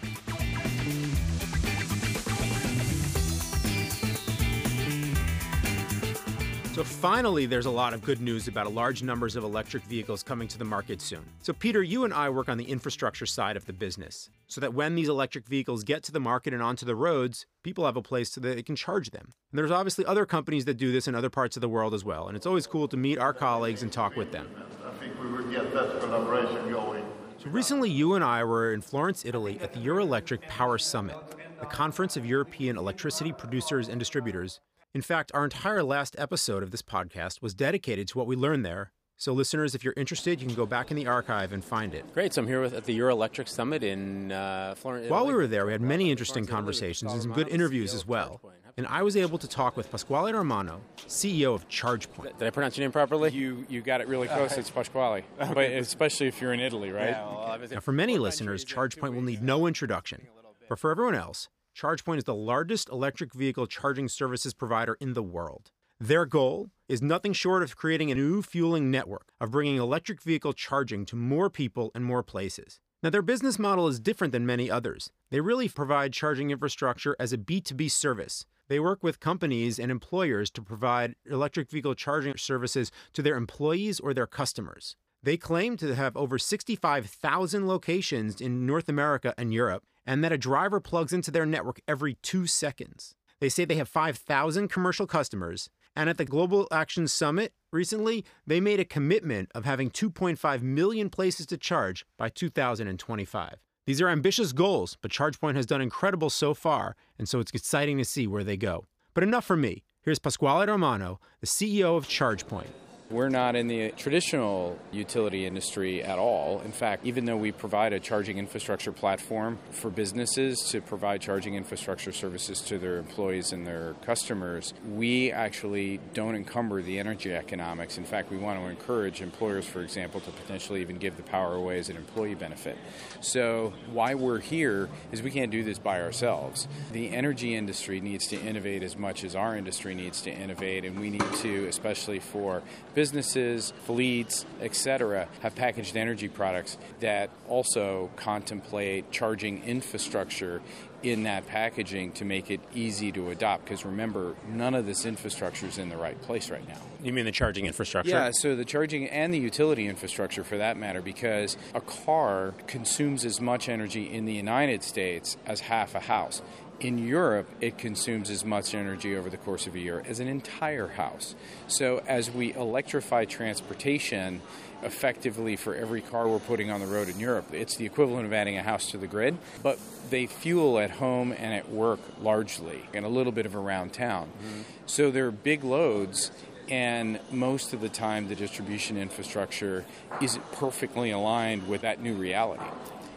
So 6.80 6.86
finally, 6.86 7.46
there's 7.46 7.66
a 7.66 7.70
lot 7.70 7.94
of 7.94 8.02
good 8.06 8.22
news 8.22 8.48
about 8.48 8.66
a 8.66 8.70
large 8.70 9.04
numbers 9.04 9.36
of 9.36 9.44
electric 9.44 9.84
vehicles 9.84 10.24
coming 10.24 10.48
to 10.48 10.58
the 10.58 10.64
market 10.64 11.02
soon. 11.02 11.26
So 11.42 11.52
Peter, 11.52 11.84
you 11.84 12.06
and 12.06 12.14
I 12.14 12.30
work 12.30 12.48
on 12.48 12.58
the 12.58 12.64
infrastructure 12.64 13.26
side 13.26 13.58
of 13.58 13.66
the 13.66 13.74
business, 13.74 14.30
so 14.48 14.62
that 14.62 14.74
when 14.74 14.96
these 14.96 15.10
electric 15.10 15.46
vehicles 15.46 15.84
get 15.84 16.04
to 16.04 16.14
the 16.14 16.22
market 16.22 16.54
and 16.54 16.64
onto 16.64 16.86
the 16.86 16.96
roads, 16.96 17.46
people 17.64 17.86
have 17.86 17.98
a 17.98 18.02
place 18.02 18.32
so 18.32 18.40
that 18.40 18.56
they 18.56 18.64
can 18.64 18.78
charge 18.78 19.10
them. 19.10 19.34
And 19.52 19.60
there's 19.60 19.72
obviously 19.72 20.06
other 20.06 20.26
companies 20.26 20.64
that 20.64 20.76
do 20.76 20.94
this 20.94 21.06
in 21.06 21.16
other 21.16 21.30
parts 21.30 21.58
of 21.58 21.62
the 21.62 21.68
world 21.68 21.94
as 21.94 22.06
well, 22.06 22.30
and 22.30 22.38
it's 22.38 22.46
always 22.46 22.66
cool 22.66 22.88
to 22.88 22.96
meet 22.96 23.20
our 23.20 23.34
colleagues 23.34 23.84
and 23.84 23.92
talk 23.92 24.16
with 24.16 24.32
them. 24.32 24.48
I 24.88 24.92
think 25.00 25.22
we 25.22 25.30
will 25.30 25.44
get 25.52 25.74
that 25.74 26.00
collaboration 26.00 26.72
going. 26.72 27.04
So 27.44 27.50
recently, 27.50 27.90
you 27.90 28.14
and 28.14 28.24
I 28.24 28.46
were 28.46 28.74
in 28.74 28.80
Florence, 28.80 29.26
Italy 29.26 29.60
at 29.60 29.74
the 29.74 29.82
Eurelectric 29.82 30.44
Power 30.44 30.78
Summit, 30.78 31.18
the 31.60 31.66
conference 31.66 32.16
of 32.16 32.26
European 32.26 32.78
electricity 32.78 33.34
producers 33.34 33.90
and 33.90 34.00
distributors 34.00 34.62
in 34.94 35.02
fact, 35.02 35.32
our 35.34 35.44
entire 35.44 35.84
last 35.84 36.16
episode 36.18 36.64
of 36.64 36.72
this 36.72 36.82
podcast 36.82 37.42
was 37.42 37.54
dedicated 37.54 38.08
to 38.10 38.18
what 38.18 38.28
we 38.28 38.36
learned 38.36 38.66
there. 38.66 38.92
So, 39.18 39.34
listeners, 39.34 39.76
if 39.76 39.84
you're 39.84 39.94
interested, 39.98 40.40
you 40.40 40.48
can 40.48 40.56
go 40.56 40.66
back 40.66 40.92
in 40.92 40.98
the 40.98 41.06
archive 41.06 41.52
and 41.52 41.64
find 41.64 41.94
it. 41.94 42.12
Great. 42.14 42.34
So, 42.34 42.42
I'm 42.42 42.48
here 42.48 42.62
with, 42.62 42.74
at 42.74 42.86
the 42.86 42.98
Eurelectric 42.98 43.50
Summit 43.50 43.84
in 43.84 44.32
uh, 44.32 44.76
Florence. 44.78 45.10
While 45.10 45.28
we 45.28 45.34
were 45.34 45.46
there, 45.46 45.66
we 45.66 45.74
had 45.74 45.82
many 45.82 46.10
interesting 46.10 46.46
conversations 46.46 47.12
and 47.12 47.22
some 47.22 47.34
good 47.34 47.50
interviews 47.50 47.94
as 47.94 48.08
well. 48.08 48.42
And 48.78 48.88
I 48.88 49.04
was 49.04 49.18
able 49.18 49.38
to 49.40 49.48
talk 49.48 49.76
with 49.76 49.92
Pasquale 49.92 50.32
Romano, 50.32 50.80
CEO 51.06 51.54
of 51.54 51.68
ChargePoint. 51.68 52.38
Did 52.38 52.48
I 52.48 52.50
pronounce 52.50 52.78
your 52.78 52.86
name 52.86 52.94
properly? 52.94 53.30
You 53.32 53.66
you 53.68 53.82
got 53.82 54.00
it 54.00 54.08
really 54.08 54.30
close. 54.30 54.58
It's 54.58 54.70
Pasquale, 54.70 55.26
but 55.38 55.58
especially 55.58 56.28
if 56.28 56.40
you're 56.40 56.54
in 56.54 56.62
Italy, 56.62 56.90
right? 56.90 57.10
Yeah, 57.10 57.26
well, 57.26 57.60
now, 57.70 57.82
for 57.82 57.92
many 57.92 58.18
listeners, 58.18 58.64
ChargePoint 58.64 59.14
will 59.14 59.22
need 59.22 59.44
no 59.44 59.68
introduction. 59.68 60.28
But 60.70 60.80
for 60.80 60.92
everyone 60.92 61.16
else, 61.16 61.50
ChargePoint 61.80 62.18
is 62.18 62.26
the 62.26 62.36
largest 62.36 62.90
electric 62.90 63.34
vehicle 63.34 63.66
charging 63.66 64.10
services 64.10 64.54
provider 64.54 64.98
in 65.00 65.14
the 65.14 65.24
world. 65.24 65.72
Their 65.98 66.26
goal 66.26 66.72
is 66.90 67.02
nothing 67.02 67.32
short 67.32 67.64
of 67.64 67.78
creating 67.78 68.12
a 68.12 68.16
new 68.16 68.42
fueling 68.42 68.92
network, 68.92 69.32
of 69.40 69.52
bringing 69.52 69.78
electric 69.78 70.22
vehicle 70.22 70.52
charging 70.52 71.06
to 71.06 71.16
more 71.16 71.50
people 71.50 71.90
and 71.96 72.04
more 72.04 72.22
places. 72.22 72.82
Now, 73.02 73.10
their 73.10 73.22
business 73.22 73.58
model 73.58 73.88
is 73.88 74.02
different 74.02 74.34
than 74.34 74.46
many 74.46 74.70
others. 74.70 75.10
They 75.32 75.40
really 75.40 75.70
provide 75.70 76.12
charging 76.12 76.52
infrastructure 76.52 77.16
as 77.18 77.32
a 77.32 77.38
B2B 77.38 77.90
service. 77.92 78.46
They 78.68 78.82
work 78.82 79.02
with 79.02 79.22
companies 79.22 79.80
and 79.80 79.90
employers 79.90 80.50
to 80.52 80.62
provide 80.62 81.16
electric 81.32 81.72
vehicle 81.72 81.96
charging 81.96 82.36
services 82.36 82.92
to 83.14 83.22
their 83.22 83.38
employees 83.38 84.02
or 84.02 84.14
their 84.14 84.28
customers. 84.28 84.98
They 85.22 85.38
claim 85.38 85.76
to 85.78 85.96
have 85.96 86.16
over 86.16 86.38
65,000 86.38 87.68
locations 87.68 88.40
in 88.40 88.66
North 88.66 88.88
America 88.88 89.34
and 89.38 89.54
Europe 89.54 89.84
and 90.10 90.24
that 90.24 90.32
a 90.32 90.40
driver 90.40 90.80
plugs 90.80 91.14
into 91.14 91.30
their 91.30 91.46
network 91.46 91.82
every 91.88 92.16
two 92.24 92.48
seconds. 92.48 93.14
They 93.40 93.48
say 93.48 93.64
they 93.64 93.76
have 93.76 93.88
5,000 93.88 94.68
commercial 94.68 95.06
customers, 95.06 95.70
and 95.96 96.10
at 96.10 96.18
the 96.18 96.26
Global 96.26 96.68
Action 96.72 97.08
Summit 97.08 97.54
recently, 97.72 98.26
they 98.48 98.60
made 98.60 98.80
a 98.80 98.86
commitment 98.86 99.52
of 99.54 99.66
having 99.66 99.92
2.5 99.92 100.62
million 100.64 101.12
places 101.12 101.46
to 101.46 101.58
charge 101.58 102.08
by 102.18 102.30
2025. 102.30 103.56
These 103.86 104.02
are 104.02 104.10
ambitious 104.10 104.52
goals, 104.52 104.98
but 105.00 105.12
ChargePoint 105.12 105.56
has 105.56 105.68
done 105.68 105.82
incredible 105.82 106.32
so 106.32 106.56
far, 106.56 106.96
and 107.20 107.30
so 107.30 107.40
it's 107.40 107.52
exciting 107.52 108.00
to 108.00 108.06
see 108.06 108.26
where 108.26 108.44
they 108.44 108.58
go. 108.58 108.86
But 109.14 109.24
enough 109.24 109.46
for 109.46 109.58
me. 109.58 109.84
Here's 110.02 110.18
Pasquale 110.18 110.66
Romano, 110.66 111.20
the 111.40 111.46
CEO 111.46 111.98
of 111.98 112.08
ChargePoint. 112.08 112.89
We're 113.12 113.30
not 113.30 113.56
in 113.56 113.68
the 113.68 113.90
traditional 113.94 114.78
utility 114.92 115.48
industry 115.48 116.04
at 116.04 116.20
all. 116.20 116.62
In 116.64 116.72
fact, 116.72 117.08
even 117.08 117.26
though 117.26 117.38
we 117.38 117.52
provide 117.52 117.92
a 117.92 118.00
charging 118.00 118.38
infrastructure 118.38 118.92
platform 118.92 119.58
for 119.72 119.90
businesses 119.90 120.60
to 120.70 120.80
provide 120.80 121.20
charging 121.20 121.56
infrastructure 121.56 122.12
services 122.12 122.62
to 122.62 122.78
their 122.78 122.98
employees 122.98 123.52
and 123.52 123.66
their 123.66 123.96
customers, 124.04 124.76
we 124.94 125.32
actually 125.32 126.00
don't 126.14 126.36
encumber 126.36 126.84
the 126.84 127.00
energy 127.00 127.34
economics. 127.34 127.98
In 127.98 128.04
fact, 128.04 128.30
we 128.30 128.38
want 128.38 128.60
to 128.60 128.68
encourage 128.68 129.24
employers, 129.24 129.66
for 129.66 129.82
example, 129.82 130.20
to 130.20 130.30
potentially 130.30 130.82
even 130.82 131.00
give 131.00 131.18
the 131.18 131.24
power 131.24 131.56
away 131.56 131.80
as 131.80 131.90
an 131.90 131.98
employee 131.98 132.36
benefit. 132.36 132.78
So, 133.22 133.74
why 133.92 134.14
we're 134.14 134.40
here 134.40 134.88
is 135.12 135.24
we 135.24 135.32
can't 135.32 135.52
do 135.52 135.64
this 135.64 135.80
by 135.80 136.00
ourselves. 136.00 136.68
The 136.92 137.10
energy 137.10 137.56
industry 137.56 138.02
needs 138.02 138.28
to 138.28 138.40
innovate 138.40 138.84
as 138.84 138.96
much 138.96 139.24
as 139.24 139.36
our 139.36 139.58
industry 139.58 139.96
needs 139.96 140.22
to 140.22 140.32
innovate, 140.32 140.86
and 140.86 141.00
we 141.00 141.10
need 141.10 141.34
to, 141.38 141.66
especially 141.66 142.20
for 142.20 142.62
businesses, 143.00 143.72
fleets, 143.86 144.46
etc., 144.60 145.26
have 145.40 145.56
packaged 145.56 145.96
energy 145.96 146.28
products 146.28 146.78
that 147.00 147.30
also 147.48 148.10
contemplate 148.18 149.10
charging 149.10 149.64
infrastructure 149.64 150.62
in 151.02 151.24
that 151.24 151.48
packaging 151.48 152.12
to 152.12 152.26
make 152.26 152.52
it 152.52 152.60
easy 152.76 153.10
to 153.10 153.30
adopt. 153.30 153.64
Because 153.64 153.86
remember, 153.86 154.36
none 154.50 154.76
of 154.76 154.86
this 154.86 155.06
infrastructure 155.06 155.66
is 155.66 155.78
in 155.78 155.88
the 155.88 155.96
right 155.96 156.22
place 156.24 156.50
right 156.50 156.68
now. 156.68 156.76
You 157.02 157.14
mean 157.14 157.24
the 157.24 157.32
charging 157.32 157.68
infrastructure? 157.68 158.12
Yeah, 158.12 158.32
so 158.32 158.58
the 158.58 158.66
charging 158.66 159.08
and 159.08 159.34
the 159.34 159.40
utility 159.40 159.88
infrastructure 159.88 160.44
for 160.44 160.58
that 160.58 160.76
matter, 160.76 161.02
because 161.02 161.56
a 161.74 161.80
car 161.80 162.54
consumes 162.68 163.24
as 163.24 163.40
much 163.40 163.70
energy 163.70 164.14
in 164.14 164.26
the 164.26 164.34
United 164.34 164.84
States 164.84 165.38
as 165.46 165.62
half 165.62 165.96
a 165.96 166.02
house. 166.02 166.42
In 166.80 166.98
Europe, 166.98 167.50
it 167.60 167.78
consumes 167.78 168.30
as 168.30 168.46
much 168.46 168.74
energy 168.74 169.16
over 169.18 169.30
the 169.30 169.38
course 169.38 169.68
of 169.68 169.76
a 169.76 169.80
year 169.80 170.02
as 170.08 170.22
an 170.22 170.30
entire 170.30 170.88
house. 170.88 171.36
So, 171.68 172.02
as 172.08 172.32
we 172.32 172.54
electrify 172.54 173.26
transportation, 173.26 174.42
effectively 174.82 175.58
for 175.58 175.76
every 175.76 176.00
car 176.00 176.30
we're 176.30 176.40
putting 176.40 176.72
on 176.72 176.80
the 176.80 176.88
road 176.88 177.10
in 177.10 177.20
Europe, 177.20 177.54
it's 177.54 177.76
the 177.76 177.86
equivalent 177.86 178.26
of 178.28 178.32
adding 178.32 178.58
a 178.58 178.64
house 178.64 178.92
to 178.92 178.98
the 178.98 179.08
grid. 179.08 179.38
But 179.62 179.78
they 180.10 180.26
fuel 180.26 180.80
at 180.80 180.92
home 180.92 181.34
and 181.34 181.54
at 181.54 181.70
work 181.70 182.00
largely, 182.22 182.84
and 182.94 183.06
a 183.06 183.10
little 183.10 183.34
bit 183.34 183.46
of 183.46 183.58
around 183.58 183.92
town. 183.92 184.28
Mm-hmm. 184.28 184.62
So, 184.86 185.12
they're 185.12 185.32
big 185.32 185.66
loads 185.66 186.32
and 186.70 187.20
most 187.32 187.74
of 187.74 187.82
the 187.82 187.90
time 187.90 188.28
the 188.28 188.36
distribution 188.36 188.96
infrastructure 188.96 189.86
isn't 190.22 190.52
perfectly 190.52 191.10
aligned 191.10 191.68
with 191.68 191.82
that 191.82 192.00
new 192.00 192.14
reality. 192.14 192.64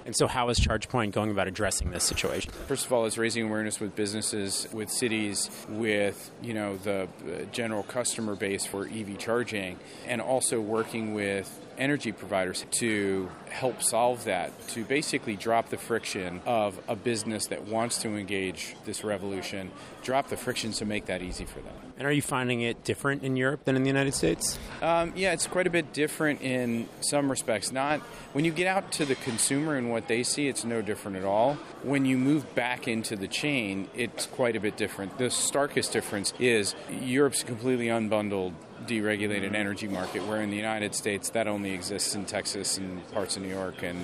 And 0.04 0.16
so, 0.16 0.26
how 0.26 0.48
is 0.48 0.58
ChargePoint 0.58 1.12
going 1.12 1.30
about 1.30 1.48
addressing 1.48 1.90
this 1.90 2.04
situation? 2.04 2.52
First 2.66 2.86
of 2.86 2.92
all, 2.92 3.06
it's 3.06 3.18
raising 3.18 3.46
awareness 3.46 3.80
with 3.80 3.94
businesses, 3.94 4.66
with 4.72 4.90
cities, 4.90 5.50
with 5.68 6.30
you 6.42 6.54
know 6.54 6.76
the 6.76 7.08
general 7.52 7.82
customer 7.82 8.34
base 8.34 8.66
for 8.66 8.86
EV 8.86 9.18
charging, 9.18 9.78
and 10.06 10.20
also 10.20 10.60
working 10.60 11.14
with 11.14 11.60
energy 11.78 12.12
providers 12.12 12.64
to 12.70 13.30
help 13.48 13.82
solve 13.82 14.24
that, 14.24 14.52
to 14.68 14.84
basically 14.84 15.36
drop 15.36 15.68
the 15.70 15.78
friction 15.78 16.40
of 16.46 16.78
a 16.88 16.96
business 16.96 17.46
that 17.46 17.64
wants 17.66 18.02
to 18.02 18.08
engage 18.16 18.76
this 18.84 19.04
revolution, 19.04 19.70
drop 20.02 20.28
the 20.28 20.36
friction 20.36 20.72
to 20.72 20.84
make 20.84 21.06
that 21.06 21.22
easy 21.22 21.44
for 21.44 21.60
them. 21.60 21.74
And 22.02 22.08
are 22.08 22.12
you 22.12 22.20
finding 22.20 22.62
it 22.62 22.82
different 22.82 23.22
in 23.22 23.36
Europe 23.36 23.64
than 23.64 23.76
in 23.76 23.84
the 23.84 23.88
United 23.88 24.12
States? 24.12 24.58
Um, 24.82 25.12
yeah, 25.14 25.34
it's 25.34 25.46
quite 25.46 25.68
a 25.68 25.70
bit 25.70 25.92
different 25.92 26.42
in 26.42 26.88
some 27.00 27.30
respects. 27.30 27.70
Not 27.70 28.00
when 28.32 28.44
you 28.44 28.50
get 28.50 28.66
out 28.66 28.90
to 28.94 29.04
the 29.04 29.14
consumer 29.14 29.76
and 29.76 29.88
what 29.88 30.08
they 30.08 30.24
see, 30.24 30.48
it's 30.48 30.64
no 30.64 30.82
different 30.82 31.16
at 31.16 31.22
all. 31.22 31.54
When 31.84 32.04
you 32.04 32.18
move 32.18 32.56
back 32.56 32.88
into 32.88 33.14
the 33.14 33.28
chain, 33.28 33.86
it's 33.94 34.26
quite 34.26 34.56
a 34.56 34.60
bit 34.60 34.76
different. 34.76 35.16
The 35.18 35.30
starkest 35.30 35.92
difference 35.92 36.34
is 36.40 36.74
Europe's 36.90 37.44
completely 37.44 37.86
unbundled 37.86 38.54
deregulated 38.86 39.54
energy 39.54 39.88
market, 39.88 40.26
where 40.26 40.40
in 40.42 40.50
the 40.50 40.56
United 40.56 40.94
States 40.94 41.30
that 41.30 41.46
only 41.46 41.72
exists 41.72 42.14
in 42.14 42.24
Texas 42.24 42.78
and 42.78 43.08
parts 43.12 43.36
of 43.36 43.42
New 43.42 43.48
York 43.48 43.82
and 43.82 43.98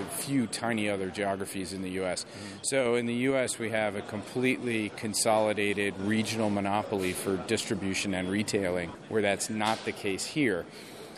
a 0.00 0.14
few 0.16 0.46
tiny 0.46 0.88
other 0.88 1.08
geographies 1.10 1.72
in 1.72 1.82
the 1.82 1.90
U.S. 1.90 2.24
Mm-hmm. 2.24 2.56
So 2.62 2.94
in 2.96 3.06
the 3.06 3.14
U.S., 3.14 3.58
we 3.58 3.70
have 3.70 3.94
a 3.96 4.02
completely 4.02 4.90
consolidated 4.90 5.94
regional 6.00 6.50
monopoly 6.50 7.12
for 7.12 7.36
distribution 7.36 8.14
and 8.14 8.28
retailing, 8.28 8.90
where 9.08 9.22
that's 9.22 9.48
not 9.50 9.84
the 9.84 9.92
case 9.92 10.24
here. 10.26 10.66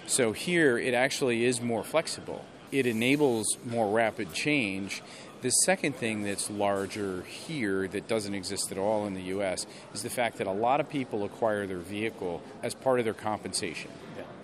So 0.06 0.32
here, 0.32 0.78
it 0.78 0.94
actually 0.94 1.44
is 1.44 1.60
more 1.60 1.82
flexible. 1.82 2.44
It 2.70 2.86
enables 2.86 3.58
more 3.64 3.90
rapid 3.92 4.32
change 4.32 5.02
the 5.46 5.52
second 5.52 5.94
thing 5.94 6.24
that's 6.24 6.50
larger 6.50 7.22
here 7.22 7.86
that 7.86 8.08
doesn't 8.08 8.34
exist 8.34 8.72
at 8.72 8.78
all 8.78 9.06
in 9.06 9.14
the 9.14 9.22
US 9.36 9.64
is 9.94 10.02
the 10.02 10.10
fact 10.10 10.38
that 10.38 10.48
a 10.48 10.52
lot 10.52 10.80
of 10.80 10.88
people 10.88 11.22
acquire 11.24 11.68
their 11.68 11.78
vehicle 11.78 12.42
as 12.64 12.74
part 12.74 12.98
of 12.98 13.04
their 13.04 13.14
compensation. 13.14 13.92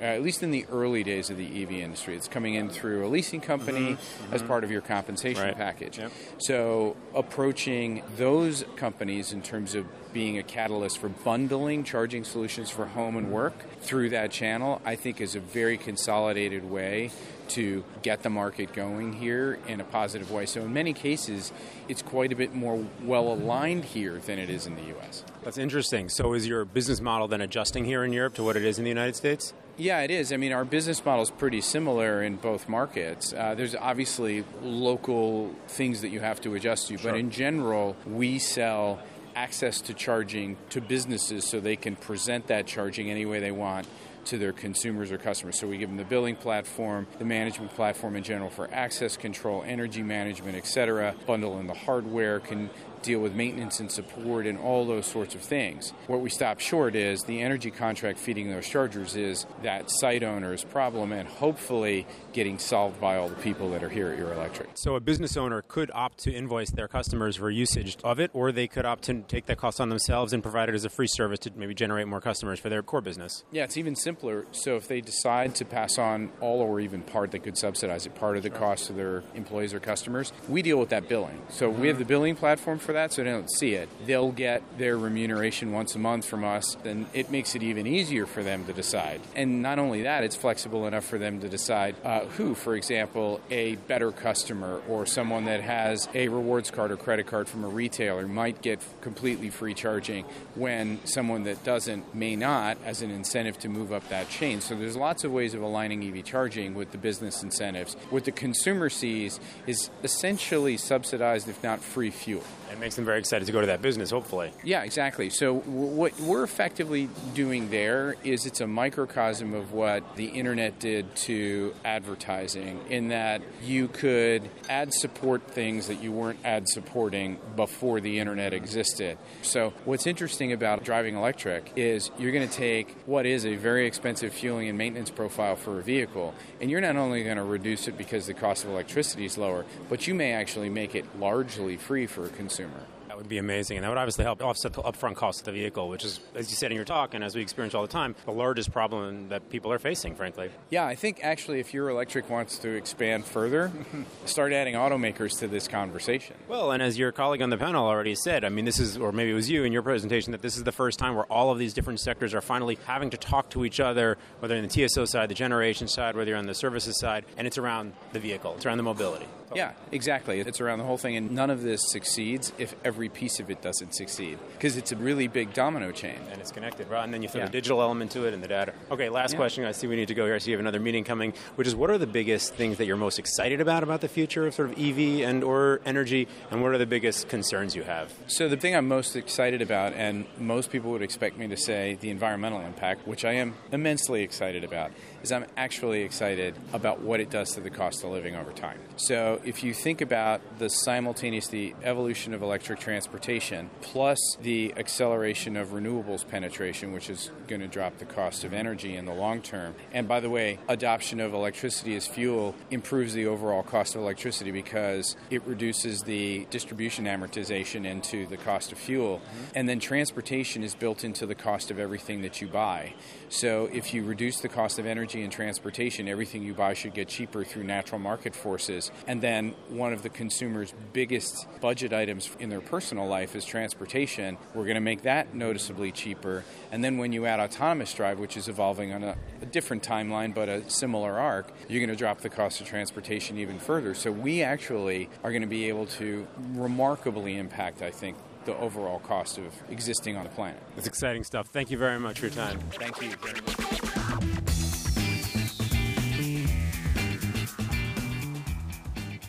Uh, 0.01 0.07
at 0.07 0.23
least 0.23 0.43
in 0.43 0.51
the 0.51 0.65
early 0.71 1.05
days 1.05 1.31
of 1.31 1.37
the 1.37 1.63
EV 1.63 1.73
industry. 1.73 2.17
It's 2.17 2.27
coming 2.27 2.55
in 2.55 2.69
through 2.71 3.07
a 3.07 3.09
leasing 3.09 3.41
company 3.41 3.93
mm-hmm. 3.93 4.35
as 4.35 4.41
mm-hmm. 4.41 4.49
part 4.49 4.65
of 4.65 4.71
your 4.71 4.81
compensation 4.81 5.45
right. 5.45 5.57
package. 5.57 5.99
Yep. 5.99 6.13
So, 6.39 6.97
approaching 7.15 8.03
those 8.17 8.65
companies 8.75 9.33
in 9.33 9.43
terms 9.43 9.77
of 9.77 9.87
being 10.13 10.39
a 10.39 10.43
catalyst 10.43 10.99
for 10.99 11.09
bundling 11.09 11.85
charging 11.85 12.25
solutions 12.25 12.69
for 12.69 12.87
home 12.87 13.17
and 13.17 13.31
work 13.31 13.55
through 13.81 14.11
that 14.11 14.33
channel, 14.33 14.81
I 14.85 14.97
think 14.97 15.21
is 15.21 15.37
a 15.37 15.41
very 15.41 15.79
consolidated 15.79 16.69
way 16.69 17.13
to 17.55 17.85
get 18.03 18.23
the 18.23 18.31
market 18.31 18.73
going 18.73 19.13
here 19.13 19.59
in 19.67 19.81
a 19.81 19.85
positive 19.85 20.31
way. 20.31 20.47
So, 20.47 20.63
in 20.63 20.73
many 20.73 20.93
cases, 20.93 21.53
it's 21.89 22.03
quite 22.03 22.33
a 22.33 22.37
bit 22.37 22.55
more 22.55 22.85
well 23.03 23.33
aligned 23.33 23.85
here 23.85 24.19
than 24.19 24.39
it 24.39 24.51
is 24.51 24.67
in 24.67 24.77
the 24.77 24.97
US. 24.99 25.25
That's 25.43 25.59
interesting. 25.59 26.09
So, 26.09 26.33
is 26.35 26.47
your 26.47 26.65
business 26.65 27.01
model 27.01 27.29
then 27.29 27.41
adjusting 27.41 27.85
here 27.85 28.05
in 28.05 28.13
Europe 28.13 28.35
to 28.35 28.43
what 28.43 28.57
it 28.57 28.65
is 28.65 28.79
in 28.79 28.85
the 28.85 28.91
United 28.91 29.17
States? 29.17 29.55
Yeah, 29.77 30.01
it 30.01 30.11
is. 30.11 30.33
I 30.33 30.37
mean, 30.37 30.53
our 30.53 30.65
business 30.65 31.03
model 31.05 31.23
is 31.23 31.31
pretty 31.31 31.63
similar 31.63 32.23
in 32.23 32.37
both 32.37 32.69
markets. 32.69 33.33
Uh, 33.33 33.55
there's 33.55 33.75
obviously 33.75 34.45
local 34.63 35.55
things 35.67 36.03
that 36.03 36.09
you 36.09 36.21
have 36.21 36.41
to 36.43 36.55
adjust 36.55 36.89
to, 36.89 36.99
sure. 36.99 37.13
but 37.13 37.19
in 37.19 37.31
general, 37.31 37.97
we 38.07 38.39
sell 38.39 39.01
access 39.35 39.81
to 39.81 39.95
charging 39.95 40.57
to 40.69 40.81
businesses 40.81 41.49
so 41.49 41.59
they 41.59 41.77
can 41.77 41.97
present 41.97 42.49
that 42.49 42.67
charging 42.67 43.11
any 43.11 43.25
way 43.25 43.41
they 43.41 43.51
want 43.51 43.87
to 44.27 44.39
their 44.39 44.53
consumers 44.53 45.11
or 45.11 45.19
customers. 45.19 45.59
So 45.59 45.67
we 45.67 45.79
give 45.79 45.89
them 45.89 45.99
the 45.99 46.05
billing 46.05 46.37
platform, 46.37 47.07
the 47.19 47.25
management 47.25 47.75
platform 47.75 48.17
in 48.17 48.23
general 48.23 48.51
for 48.51 48.69
access 48.73 49.17
control, 49.17 49.63
energy 49.67 50.03
management, 50.03 50.57
etc. 50.57 51.15
Bundle 51.27 51.59
in 51.59 51.67
the 51.67 51.75
hardware, 51.75 52.41
can 52.41 52.71
deal 53.03 53.21
with 53.21 53.35
maintenance 53.35 53.81
and 53.81 53.91
support 53.91 54.47
and 54.47 54.59
all 54.59 54.87
those 54.87 55.07
sorts 55.07 55.35
of 55.35 55.41
things. 55.41 55.93
What 56.07 56.21
we 56.21 56.31
stop 56.31 56.61
short 56.61 56.95
is 56.95 57.25
the 57.25 57.41
energy 57.43 57.71
contract 57.71 58.19
feeding 58.19 58.51
those 58.51 58.67
chargers 58.67 59.17
is 59.17 59.47
that 59.63 59.91
site 59.91 60.23
owner's 60.23 60.65
problem 60.65 61.13
and 61.13 61.29
hopefully 61.29 62.07
getting 62.33 62.59
solved 62.59 63.01
by 63.01 63.17
all 63.17 63.29
the 63.29 63.37
people 63.37 63.71
that 63.71 63.83
are 63.83 63.89
here 63.89 64.09
at 64.09 64.19
Eurelectric. 64.19 64.67
So 64.75 64.95
a 64.95 65.01
business 65.01 65.37
owner 65.37 65.63
could 65.63 65.91
opt 65.95 66.19
to 66.19 66.33
invoice 66.33 66.71
their 66.71 66.89
customers 66.89 67.37
for 67.37 67.51
usage 67.51 67.97
of 68.05 68.21
it, 68.21 68.31
or 68.33 68.53
they 68.53 68.69
could 68.69 68.85
opt 68.85 69.05
to 69.05 69.23
take 69.23 69.47
that 69.47 69.59
cost 69.59 69.81
on 69.81 69.89
themselves 69.89 70.33
and 70.33 70.43
provide 70.43 70.69
it 70.69 70.75
as 70.75 70.85
a 70.85 70.91
free 70.91 71.07
service 71.07 71.41
to 71.41 71.51
maybe 71.57 71.75
generate 71.75 72.09
more 72.09 72.21
customers 72.21 72.59
for 72.59 72.69
their 72.69 72.83
core 72.83 73.01
business. 73.01 73.45
Yeah, 73.51 73.65
it's 73.65 73.77
even 73.77 73.97
simpler. 73.97 74.47
So 74.53 74.77
if 74.77 74.89
they 74.89 75.01
decide 75.01 75.55
to 75.57 75.65
pass 75.65 75.99
on 75.99 76.31
all 76.41 76.61
or 76.61 76.81
even 76.81 77.03
part, 77.03 77.31
they 77.31 77.39
could 77.39 77.59
subsidize 77.59 78.07
it, 78.07 78.15
part 78.15 78.37
of 78.37 78.43
the 78.43 78.51
cost 78.51 78.87
to 78.87 78.93
their 78.93 79.23
employees 79.35 79.75
or 79.75 79.81
customers. 79.81 80.33
We 80.49 80.63
deal 80.63 80.79
with 80.79 80.91
that 80.91 81.09
billing. 81.09 81.41
So 81.51 81.69
we 81.69 81.89
have 81.89 81.99
the 81.99 82.05
billing 82.05 82.37
platform 82.37 82.79
for 82.79 82.92
for 82.93 82.99
that, 82.99 83.13
so 83.13 83.25
they 83.25 83.31
don't 83.31 83.51
see 83.51 83.73
it. 83.73 83.89
They'll 84.07 84.33
get 84.33 84.63
their 84.77 84.99
remuneration 84.99 85.73
once 85.73 85.95
a 85.95 85.99
month 85.99 86.27
from 86.27 86.45
us, 86.45 86.77
and 86.85 87.07
it 87.15 87.31
makes 87.31 87.55
it 87.55 87.63
even 87.63 87.87
easier 87.87 88.27
for 88.27 88.43
them 88.43 88.67
to 88.67 88.73
decide. 88.75 89.21
And 89.35 89.63
not 89.63 89.79
only 89.79 90.03
that, 90.03 90.25
it's 90.25 90.37
flexible 90.37 90.87
enough 90.87 91.05
for 91.05 91.17
them 91.17 91.41
to 91.41 91.49
decide 91.49 91.97
uh, 92.05 92.21
who, 92.37 92.55
for 92.55 92.77
example, 92.77 93.41
a 93.51 93.77
better 93.77 94.13
customer 94.13 94.83
or 94.89 95.07
someone 95.07 95.47
that 95.47 95.63
has 95.63 96.07
a 96.15 96.29
rewards 96.29 96.71
card 96.71 96.91
or 96.91 96.99
credit 96.99 97.27
card 97.27 97.49
from 97.49 97.65
a 97.65 97.69
retailer 97.69 98.29
might 98.29 98.61
get 98.61 98.81
completely 99.01 99.49
free 99.49 99.73
charging 99.73 100.27
when 100.55 101.01
someone 101.07 101.45
that 101.45 101.65
doesn't 101.65 102.15
may 102.15 102.37
not 102.37 102.77
as 102.85 103.01
an 103.01 103.11
incentive 103.11 103.59
to 103.61 103.71
move 103.71 103.91
up 103.91 104.07
that 104.11 104.29
chain. 104.29 104.61
So 104.61 104.75
there's 104.75 104.97
lots 104.97 105.25
of 105.25 105.33
ways 105.33 105.55
of 105.55 105.63
aligning 105.63 106.05
EV 106.05 106.25
charging 106.25 106.75
with 106.75 106.93
the 106.93 106.99
business 106.99 107.43
incentives. 107.43 107.95
What 108.11 108.27
the 108.27 108.33
consumer 108.33 108.91
sees 108.91 109.41
is 109.67 109.89
essentially 110.03 110.77
subsidized, 110.77 111.49
if 111.49 111.63
not 111.63 111.81
free 111.81 112.11
fuel. 112.11 112.45
It 112.73 112.81
makes 112.81 112.97
them 112.97 113.05
very 113.05 113.19
excited 113.19 113.45
to 113.45 113.53
go 113.53 113.61
to 113.61 113.67
that 113.67 113.83
business, 113.83 114.11
hopefully. 114.11 114.51
Yeah, 114.65 114.83
exactly. 114.83 115.29
So, 115.29 115.59
what 115.59 116.19
we're 116.19 116.43
effectively 116.43 117.11
doing 117.35 117.69
there 117.69 118.17
is 118.25 118.47
it's 118.47 118.63
a 118.63 118.67
microcosm 118.67 119.53
of 119.53 119.73
what 119.73 120.17
the 120.17 120.27
internet 120.27 120.79
did 120.79 121.15
to 121.17 121.75
advertising, 121.85 122.81
in 122.89 123.09
that 123.09 123.43
you 123.63 123.89
could 123.89 124.49
ad 124.71 124.95
support 124.95 125.43
things 125.49 125.89
that 125.89 126.03
you 126.03 126.13
weren't 126.13 126.39
ad 126.45 126.67
supporting 126.67 127.39
before 127.57 128.01
the 128.01 128.19
internet 128.19 128.55
existed. 128.55 129.19
So, 129.43 129.75
what's 129.85 130.07
interesting 130.07 130.53
about 130.53 130.83
driving 130.83 131.15
electric 131.15 131.73
is 131.77 132.11
you're 132.19 132.33
going 132.33 132.49
to 132.49 132.55
take 132.55 132.97
what 133.05 133.27
is 133.27 133.45
a 133.45 133.57
very 133.57 133.87
expensive 133.87 134.33
fueling 134.33 134.71
and 134.71 134.79
maintenance 134.79 135.11
profile 135.11 135.57
for 135.57 135.79
a 135.79 135.83
vehicle, 135.83 136.33
and 136.59 136.71
you're 136.71 136.81
not 136.81 136.97
only 136.97 137.23
going 137.23 137.37
to 137.37 137.45
reduce 137.45 137.87
it 137.87 137.99
because 137.99 138.27
the 138.27 138.35
cost 138.35 138.65
of 138.65 138.71
electricity 138.71 139.27
is 139.27 139.37
lower, 139.37 139.67
but 139.91 140.07
you 140.07 140.15
may 140.15 140.33
actually 140.33 140.71
make 140.71 140.95
it 140.95 141.05
largely 141.19 141.77
free 141.77 142.07
for 142.07 142.25
a 142.25 142.31
consumer 142.31 142.62
consumer. 142.63 142.87
That 143.09 143.19
would 143.19 143.29
be 143.29 143.37
amazing, 143.37 143.77
and 143.77 143.85
that 143.85 143.91
would 143.91 143.99
obviously 143.99 144.25
help 144.25 144.43
offset 144.43 144.73
the 144.73 144.81
upfront 144.83 145.17
cost 145.17 145.41
of 145.41 145.45
the 145.45 145.53
vehicle, 145.53 145.91
which 145.91 146.03
is, 146.03 146.19
as 146.35 146.51
you 146.51 146.57
said 146.57 146.71
in 146.71 146.77
your 146.77 146.87
talk, 146.87 147.13
and 147.13 147.23
as 147.23 147.35
we 147.35 147.43
experience 147.43 147.75
all 147.75 147.83
the 147.83 147.93
time, 147.93 148.15
the 148.25 148.33
largest 148.33 148.73
problem 148.73 149.29
that 149.29 149.51
people 149.51 149.71
are 149.71 149.79
facing, 149.79 150.15
frankly. 150.15 150.49
Yeah, 150.71 150.87
I 150.87 150.95
think 150.95 151.21
actually, 151.23 151.61
if 151.61 151.73
Eurelectric 151.73 152.31
wants 152.31 152.57
to 152.61 152.71
expand 152.71 153.27
further, 153.27 153.71
start 154.25 154.55
adding 154.55 154.77
automakers 154.77 155.39
to 155.41 155.47
this 155.47 155.69
conversation. 155.69 156.37
Well, 156.49 156.73
and 156.73 156.83
as 156.83 156.99
your 156.99 157.13
colleague 157.13 157.43
on 157.43 157.51
the 157.51 157.59
panel 157.59 157.87
already 157.87 158.15
said, 158.15 158.47
I 158.47 158.49
mean, 158.49 158.65
this 158.65 158.81
is, 158.81 158.97
or 158.97 159.13
maybe 159.13 159.33
it 159.33 159.35
was 159.35 159.51
you 159.51 159.65
in 159.65 159.75
your 159.75 159.83
presentation, 159.83 160.33
that 160.33 160.41
this 160.41 160.57
is 160.57 160.65
the 160.65 160.73
first 160.73 160.99
time 160.99 161.15
where 161.15 161.27
all 161.27 161.51
of 161.51 161.59
these 161.59 161.75
different 161.75 162.01
sectors 162.01 162.33
are 162.33 162.41
finally 162.41 162.79
having 162.87 163.11
to 163.11 163.19
talk 163.19 163.51
to 163.51 163.67
each 163.67 163.79
other, 163.79 164.17
whether 164.39 164.57
in 164.57 164.67
the 164.67 164.89
TSO 164.89 165.05
side, 165.05 165.29
the 165.29 165.35
generation 165.35 165.87
side, 165.87 166.17
whether 166.17 166.31
you're 166.31 166.39
on 166.39 166.47
the 166.47 166.55
services 166.55 166.99
side, 166.99 167.27
and 167.37 167.47
it's 167.47 167.59
around 167.59 167.93
the 168.15 168.21
vehicle, 168.21 168.55
it's 168.57 168.65
around 168.65 168.79
the 168.79 168.83
mobility. 168.85 169.27
Yeah, 169.55 169.73
exactly. 169.91 170.41
It's 170.41 170.61
around 170.61 170.79
the 170.79 170.85
whole 170.85 170.99
thing, 170.99 171.17
and 171.17 171.31
none 171.33 171.51
of 171.51 171.63
this 171.63 171.81
succeeds 171.91 172.53
if 172.59 172.75
every 172.85 173.09
piece 173.09 173.41
of 173.41 173.51
it 173.51 173.61
doesn't 173.63 173.95
succeed, 173.95 174.39
because 174.55 174.77
it's 174.77 174.93
a 174.93 174.97
really 174.97 175.29
big 175.29 175.53
domino 175.53 175.93
chain. 175.93 176.19
And 176.31 176.41
it's 176.41 176.51
connected, 176.53 176.89
right? 176.89 177.05
And 177.05 177.13
then 177.13 177.23
you 177.23 177.29
throw 177.29 177.41
Yeah. 177.41 177.47
the 177.47 177.53
digital 177.53 177.81
element 177.83 178.11
to 178.13 178.25
it 178.27 178.35
and 178.35 178.43
the 178.43 178.49
data. 178.49 178.73
Okay, 178.91 179.09
last 179.09 179.33
Yeah. 179.33 179.39
question. 179.39 179.65
I 179.65 179.73
see 179.73 179.87
we 179.87 179.97
need 179.97 180.09
to 180.09 180.15
go 180.15 180.25
here. 180.27 180.35
I 180.35 180.39
see 180.39 180.51
you 180.51 180.57
have 180.57 180.61
another 180.61 180.81
meeting 180.81 181.05
coming, 181.05 181.33
which 181.57 181.67
is 181.67 181.75
what 181.75 181.91
are 181.91 181.99
the 181.99 182.07
biggest 182.07 182.55
things 182.55 182.79
that 182.79 182.87
you're 182.87 182.97
most 182.97 183.19
excited 183.19 183.61
about 183.61 183.83
about 183.83 184.01
the 184.01 184.09
future 184.09 184.47
of 184.47 184.55
sort 184.55 184.71
of 184.71 184.79
EV 184.79 185.23
and 185.23 185.43
or 185.45 185.81
energy, 185.85 186.29
and 186.51 186.63
what 186.63 186.73
are 186.73 186.79
the 186.79 186.87
biggest 186.87 187.29
concerns 187.29 187.75
you 187.77 187.83
have? 187.85 188.13
So 188.27 188.49
the 188.49 188.57
thing 188.57 188.75
I'm 188.75 188.89
most 188.89 189.17
excited 189.17 189.63
about, 189.63 189.93
and 189.95 190.25
most 190.39 190.71
people 190.71 190.91
would 190.93 191.03
expect 191.03 191.37
me 191.39 191.49
to 191.49 191.57
say 191.57 191.97
the 192.01 192.11
environmental 192.11 192.61
impact, 192.61 193.07
which 193.07 193.25
I 193.25 193.33
am 193.33 193.55
immensely 193.71 194.23
excited 194.23 194.65
about, 194.65 194.93
is 195.23 195.33
I'm 195.33 195.47
actually 195.57 196.03
excited 196.03 196.55
about 196.73 197.01
what 197.01 197.21
it 197.21 197.31
does 197.31 197.53
to 197.53 197.61
the 197.61 197.71
cost 197.71 198.05
of 198.05 198.11
living 198.11 198.35
over 198.35 198.53
time. 198.53 198.79
So 198.97 199.41
if 199.45 199.63
you 199.63 199.75
think 199.75 200.01
about 200.01 200.41
the 200.59 200.69
simultaneous 200.69 201.49
the 201.49 201.75
evolution 201.83 202.35
of 202.35 202.43
electric 202.43 202.81
transportation 202.81 203.71
plus 203.81 204.19
the 204.41 204.75
acceleration 204.77 205.57
of 205.57 205.69
renewables 205.69 206.27
penetration, 206.27 206.93
which 206.93 207.09
is 207.09 207.31
going 207.47 207.61
to 207.61 207.69
drop 207.69 207.99
the 207.99 208.05
cost 208.05 208.45
of 208.45 208.53
energy 208.53 208.97
in 208.97 209.05
the 209.05 209.15
long 209.15 209.41
term. 209.43 209.75
And 209.93 210.09
by 210.09 210.21
the 210.21 210.31
way, 210.31 210.59
adoption 210.69 211.21
of 211.21 211.35
electricity 211.35 211.95
as 211.97 212.07
fuel 212.07 212.55
improves 212.71 213.15
the 213.15 213.27
overall 213.27 213.63
cost 213.63 213.95
of 213.95 214.03
electricity 214.03 214.51
because 214.51 215.17
it 215.31 215.47
reduces 215.47 216.03
the 216.03 216.47
distribution 216.51 217.05
amortization 217.05 217.87
into 217.87 218.27
the 218.27 218.37
cost 218.37 218.73
of 218.73 218.79
fuel. 218.79 219.19
Mm-hmm. 219.19 219.45
And 219.55 219.69
then 219.69 219.81
transportation 219.81 220.63
is 220.63 220.75
built 220.75 221.05
into 221.05 221.27
the 221.27 221.35
cost 221.35 221.71
of 221.71 221.79
everything 221.79 222.23
that 222.23 222.41
you 222.41 222.49
buy. 222.49 222.95
So 223.29 223.69
if 223.73 223.95
you 223.95 224.05
reduce 224.05 224.41
the 224.41 224.49
cost 224.49 224.79
of 224.79 224.87
energy 224.87 225.12
and 225.21 225.31
transportation, 225.31 226.09
everything 226.09 226.43
you 226.43 226.55
buy 226.55 226.73
should 226.73 226.95
get 226.95 227.09
cheaper 227.09 227.45
through 227.45 227.65
natural 227.65 227.99
market 227.99 228.35
forces. 228.35 228.91
And 229.07 229.21
then 229.21 229.55
one 229.69 229.93
of 229.93 230.03
the 230.03 230.09
consumer's 230.09 230.73
biggest 230.93 231.47
budget 231.61 231.93
items 231.93 232.31
in 232.39 232.49
their 232.49 232.61
personal 232.61 233.07
life 233.07 233.37
is 233.37 233.45
transportation. 233.45 234.39
We're 234.55 234.65
going 234.65 234.77
to 234.77 234.81
make 234.81 235.03
that 235.03 235.35
noticeably 235.35 235.93
cheaper. 235.93 236.45
And 236.71 236.83
then 236.83 236.97
when 236.97 237.13
you 237.13 237.27
add 237.27 237.41
autonomous 237.41 237.93
drive, 237.93 238.19
which 238.19 238.37
is 238.37 238.49
evolving 238.49 238.95
on 238.95 239.03
a, 239.03 239.17
a 239.43 239.47
different 239.47 239.83
timeline 239.83 240.35
but 240.35 240.49
a 240.49 240.69
similar 240.71 241.19
arc, 241.19 241.53
you're 241.69 241.81
going 241.81 241.91
to 241.91 241.97
drop 241.97 242.21
the 242.21 242.31
cost 242.31 242.61
of 242.61 242.67
transportation 242.67 243.37
even 243.37 243.59
further. 243.59 243.95
So 243.95 244.11
we 244.11 244.43
actually 244.43 245.11
are 245.23 245.31
going 245.31 245.43
to 245.43 245.49
be 245.49 245.69
able 245.69 245.87
to 245.87 246.27
remarkably 246.55 247.37
impact, 247.37 247.83
I 247.83 247.91
think, 247.91 248.17
the 248.45 248.57
overall 248.57 248.99
cost 249.01 249.39
of 249.39 249.55
existing 249.71 250.17
on 250.17 250.25
the 250.25 250.31
planet. 250.31 250.61
It's 250.77 250.87
exciting 250.87 251.25
stuff. 251.25 251.49
Thank 251.49 251.71
you 251.71 251.79
very 251.79 251.99
much 251.99 252.21
for 252.21 252.27
your 252.27 252.35
time. 252.35 252.59
Thank 252.73 253.01
you 253.03 253.92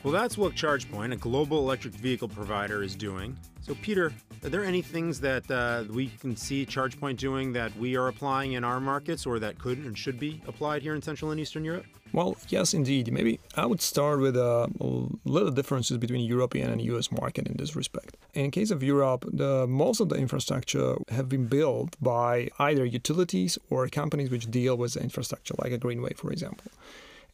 Well, 0.03 0.11
that's 0.11 0.37
what 0.37 0.53
ChargePoint, 0.53 1.13
a 1.13 1.15
global 1.15 1.59
electric 1.59 1.93
vehicle 1.93 2.27
provider, 2.27 2.83
is 2.83 2.93
doing. 2.93 3.37
So, 3.61 3.73
Peter, 3.75 4.11
are 4.43 4.49
there 4.49 4.65
any 4.65 4.81
things 4.81 5.21
that 5.21 5.49
uh, 5.49 5.85
we 5.89 6.07
can 6.19 6.35
see 6.35 6.65
ChargePoint 6.65 7.15
doing 7.15 7.53
that 7.53 7.73
we 7.77 7.95
are 7.95 8.09
applying 8.09 8.51
in 8.51 8.65
our 8.65 8.81
markets 8.81 9.25
or 9.25 9.39
that 9.39 9.57
could 9.57 9.77
and 9.77 9.97
should 9.97 10.19
be 10.19 10.41
applied 10.45 10.81
here 10.81 10.93
in 10.93 11.01
Central 11.01 11.31
and 11.31 11.39
Eastern 11.39 11.63
Europe? 11.63 11.85
Well, 12.11 12.35
yes, 12.49 12.73
indeed. 12.73 13.13
Maybe 13.13 13.39
I 13.55 13.65
would 13.65 13.81
start 13.81 14.19
with 14.19 14.35
uh, 14.35 14.67
a 14.81 14.85
little 15.23 15.51
differences 15.51 15.97
between 15.97 16.19
European 16.25 16.69
and 16.69 16.81
US 16.81 17.09
market 17.09 17.47
in 17.47 17.55
this 17.55 17.73
respect. 17.73 18.17
In 18.33 18.51
case 18.51 18.71
of 18.71 18.83
Europe, 18.83 19.23
the, 19.31 19.65
most 19.67 20.01
of 20.01 20.09
the 20.09 20.15
infrastructure 20.15 20.97
have 21.09 21.29
been 21.29 21.47
built 21.47 21.95
by 22.01 22.49
either 22.59 22.83
utilities 22.83 23.57
or 23.69 23.87
companies 23.87 24.29
which 24.29 24.51
deal 24.51 24.75
with 24.75 24.97
infrastructure, 24.97 25.55
like 25.59 25.71
a 25.71 25.77
Greenway, 25.77 26.13
for 26.13 26.29
example. 26.33 26.69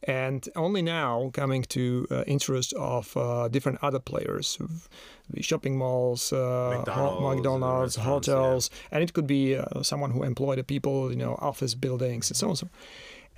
And 0.03 0.47
only 0.55 0.81
now 0.81 1.29
coming 1.33 1.63
to 1.63 2.07
uh, 2.09 2.23
interest 2.25 2.73
of 2.73 3.15
uh, 3.17 3.49
different 3.49 3.79
other 3.81 3.99
players, 3.99 4.57
the 5.29 5.43
shopping 5.43 5.77
malls, 5.77 6.31
uh, 6.31 6.75
McDonald's, 6.77 7.35
McDonald's 7.35 7.95
hotels, 7.97 8.69
and 8.91 9.03
it 9.03 9.13
could 9.13 9.27
be 9.27 9.55
uh, 9.57 9.83
someone 9.83 10.11
who 10.11 10.23
employ 10.23 10.55
the 10.55 10.63
people, 10.63 11.09
you 11.11 11.17
know, 11.17 11.35
office 11.41 11.75
buildings 11.75 12.29
and 12.29 12.37
so 12.37 12.49
on. 12.49 12.55
So 12.55 12.69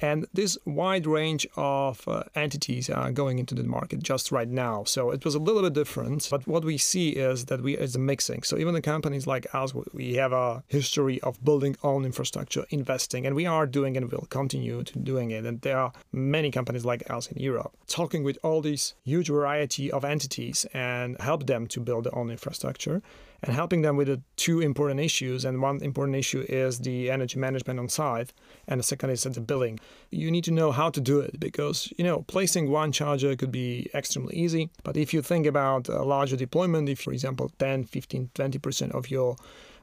and 0.01 0.25
this 0.33 0.57
wide 0.65 1.05
range 1.05 1.47
of 1.55 2.07
uh, 2.07 2.23
entities 2.35 2.89
are 2.89 3.11
going 3.11 3.37
into 3.37 3.53
the 3.53 3.63
market 3.63 4.01
just 4.01 4.31
right 4.31 4.49
now. 4.49 4.83
So 4.83 5.11
it 5.11 5.23
was 5.23 5.35
a 5.35 5.39
little 5.39 5.61
bit 5.61 5.73
different. 5.73 6.27
But 6.29 6.47
what 6.47 6.65
we 6.65 6.77
see 6.77 7.09
is 7.09 7.45
that 7.45 7.61
we 7.61 7.77
is 7.77 7.97
mixing. 7.97 8.41
So 8.43 8.57
even 8.57 8.73
the 8.73 8.81
companies 8.81 9.27
like 9.27 9.45
us, 9.53 9.73
we 9.93 10.15
have 10.15 10.33
a 10.33 10.63
history 10.67 11.21
of 11.21 11.43
building 11.45 11.77
own 11.83 12.03
infrastructure, 12.03 12.65
investing, 12.71 13.25
and 13.25 13.35
we 13.35 13.45
are 13.45 13.67
doing 13.67 13.95
and 13.95 14.11
will 14.11 14.27
continue 14.29 14.83
to 14.83 14.99
doing 14.99 15.31
it. 15.31 15.45
And 15.45 15.61
there 15.61 15.77
are 15.77 15.93
many 16.11 16.49
companies 16.49 16.83
like 16.83 17.09
us 17.09 17.27
in 17.27 17.41
Europe 17.41 17.77
talking 17.87 18.23
with 18.23 18.39
all 18.43 18.61
these 18.61 18.95
huge 19.03 19.27
variety 19.29 19.91
of 19.91 20.03
entities 20.03 20.65
and 20.73 21.19
help 21.21 21.45
them 21.45 21.67
to 21.67 21.79
build 21.79 22.05
their 22.05 22.15
own 22.15 22.31
infrastructure 22.31 23.01
and 23.43 23.55
helping 23.55 23.81
them 23.81 23.97
with 23.97 24.07
the 24.07 24.21
two 24.35 24.61
important 24.61 24.99
issues. 24.99 25.45
And 25.45 25.61
one 25.61 25.81
important 25.81 26.17
issue 26.17 26.45
is 26.47 26.79
the 26.79 27.09
energy 27.09 27.39
management 27.39 27.79
on 27.79 27.89
site, 27.89 28.33
and 28.67 28.79
the 28.79 28.83
second 28.83 29.09
is 29.09 29.23
the 29.23 29.41
billing. 29.41 29.79
You 30.09 30.29
need 30.31 30.43
to 30.45 30.51
know 30.51 30.71
how 30.71 30.89
to 30.89 31.01
do 31.01 31.19
it 31.19 31.39
because 31.39 31.91
you 31.97 32.03
know 32.03 32.23
placing 32.27 32.69
one 32.69 32.91
charger 32.91 33.35
could 33.35 33.51
be 33.51 33.89
extremely 33.93 34.35
easy, 34.35 34.69
but 34.83 34.97
if 34.97 35.13
you 35.13 35.21
think 35.21 35.45
about 35.45 35.89
a 35.89 36.03
larger 36.03 36.35
deployment, 36.35 36.89
if 36.89 37.01
for 37.01 37.13
example 37.13 37.51
10, 37.59 37.85
15, 37.85 38.31
20 38.33 38.59
percent 38.59 38.91
of 38.93 39.09
your 39.09 39.35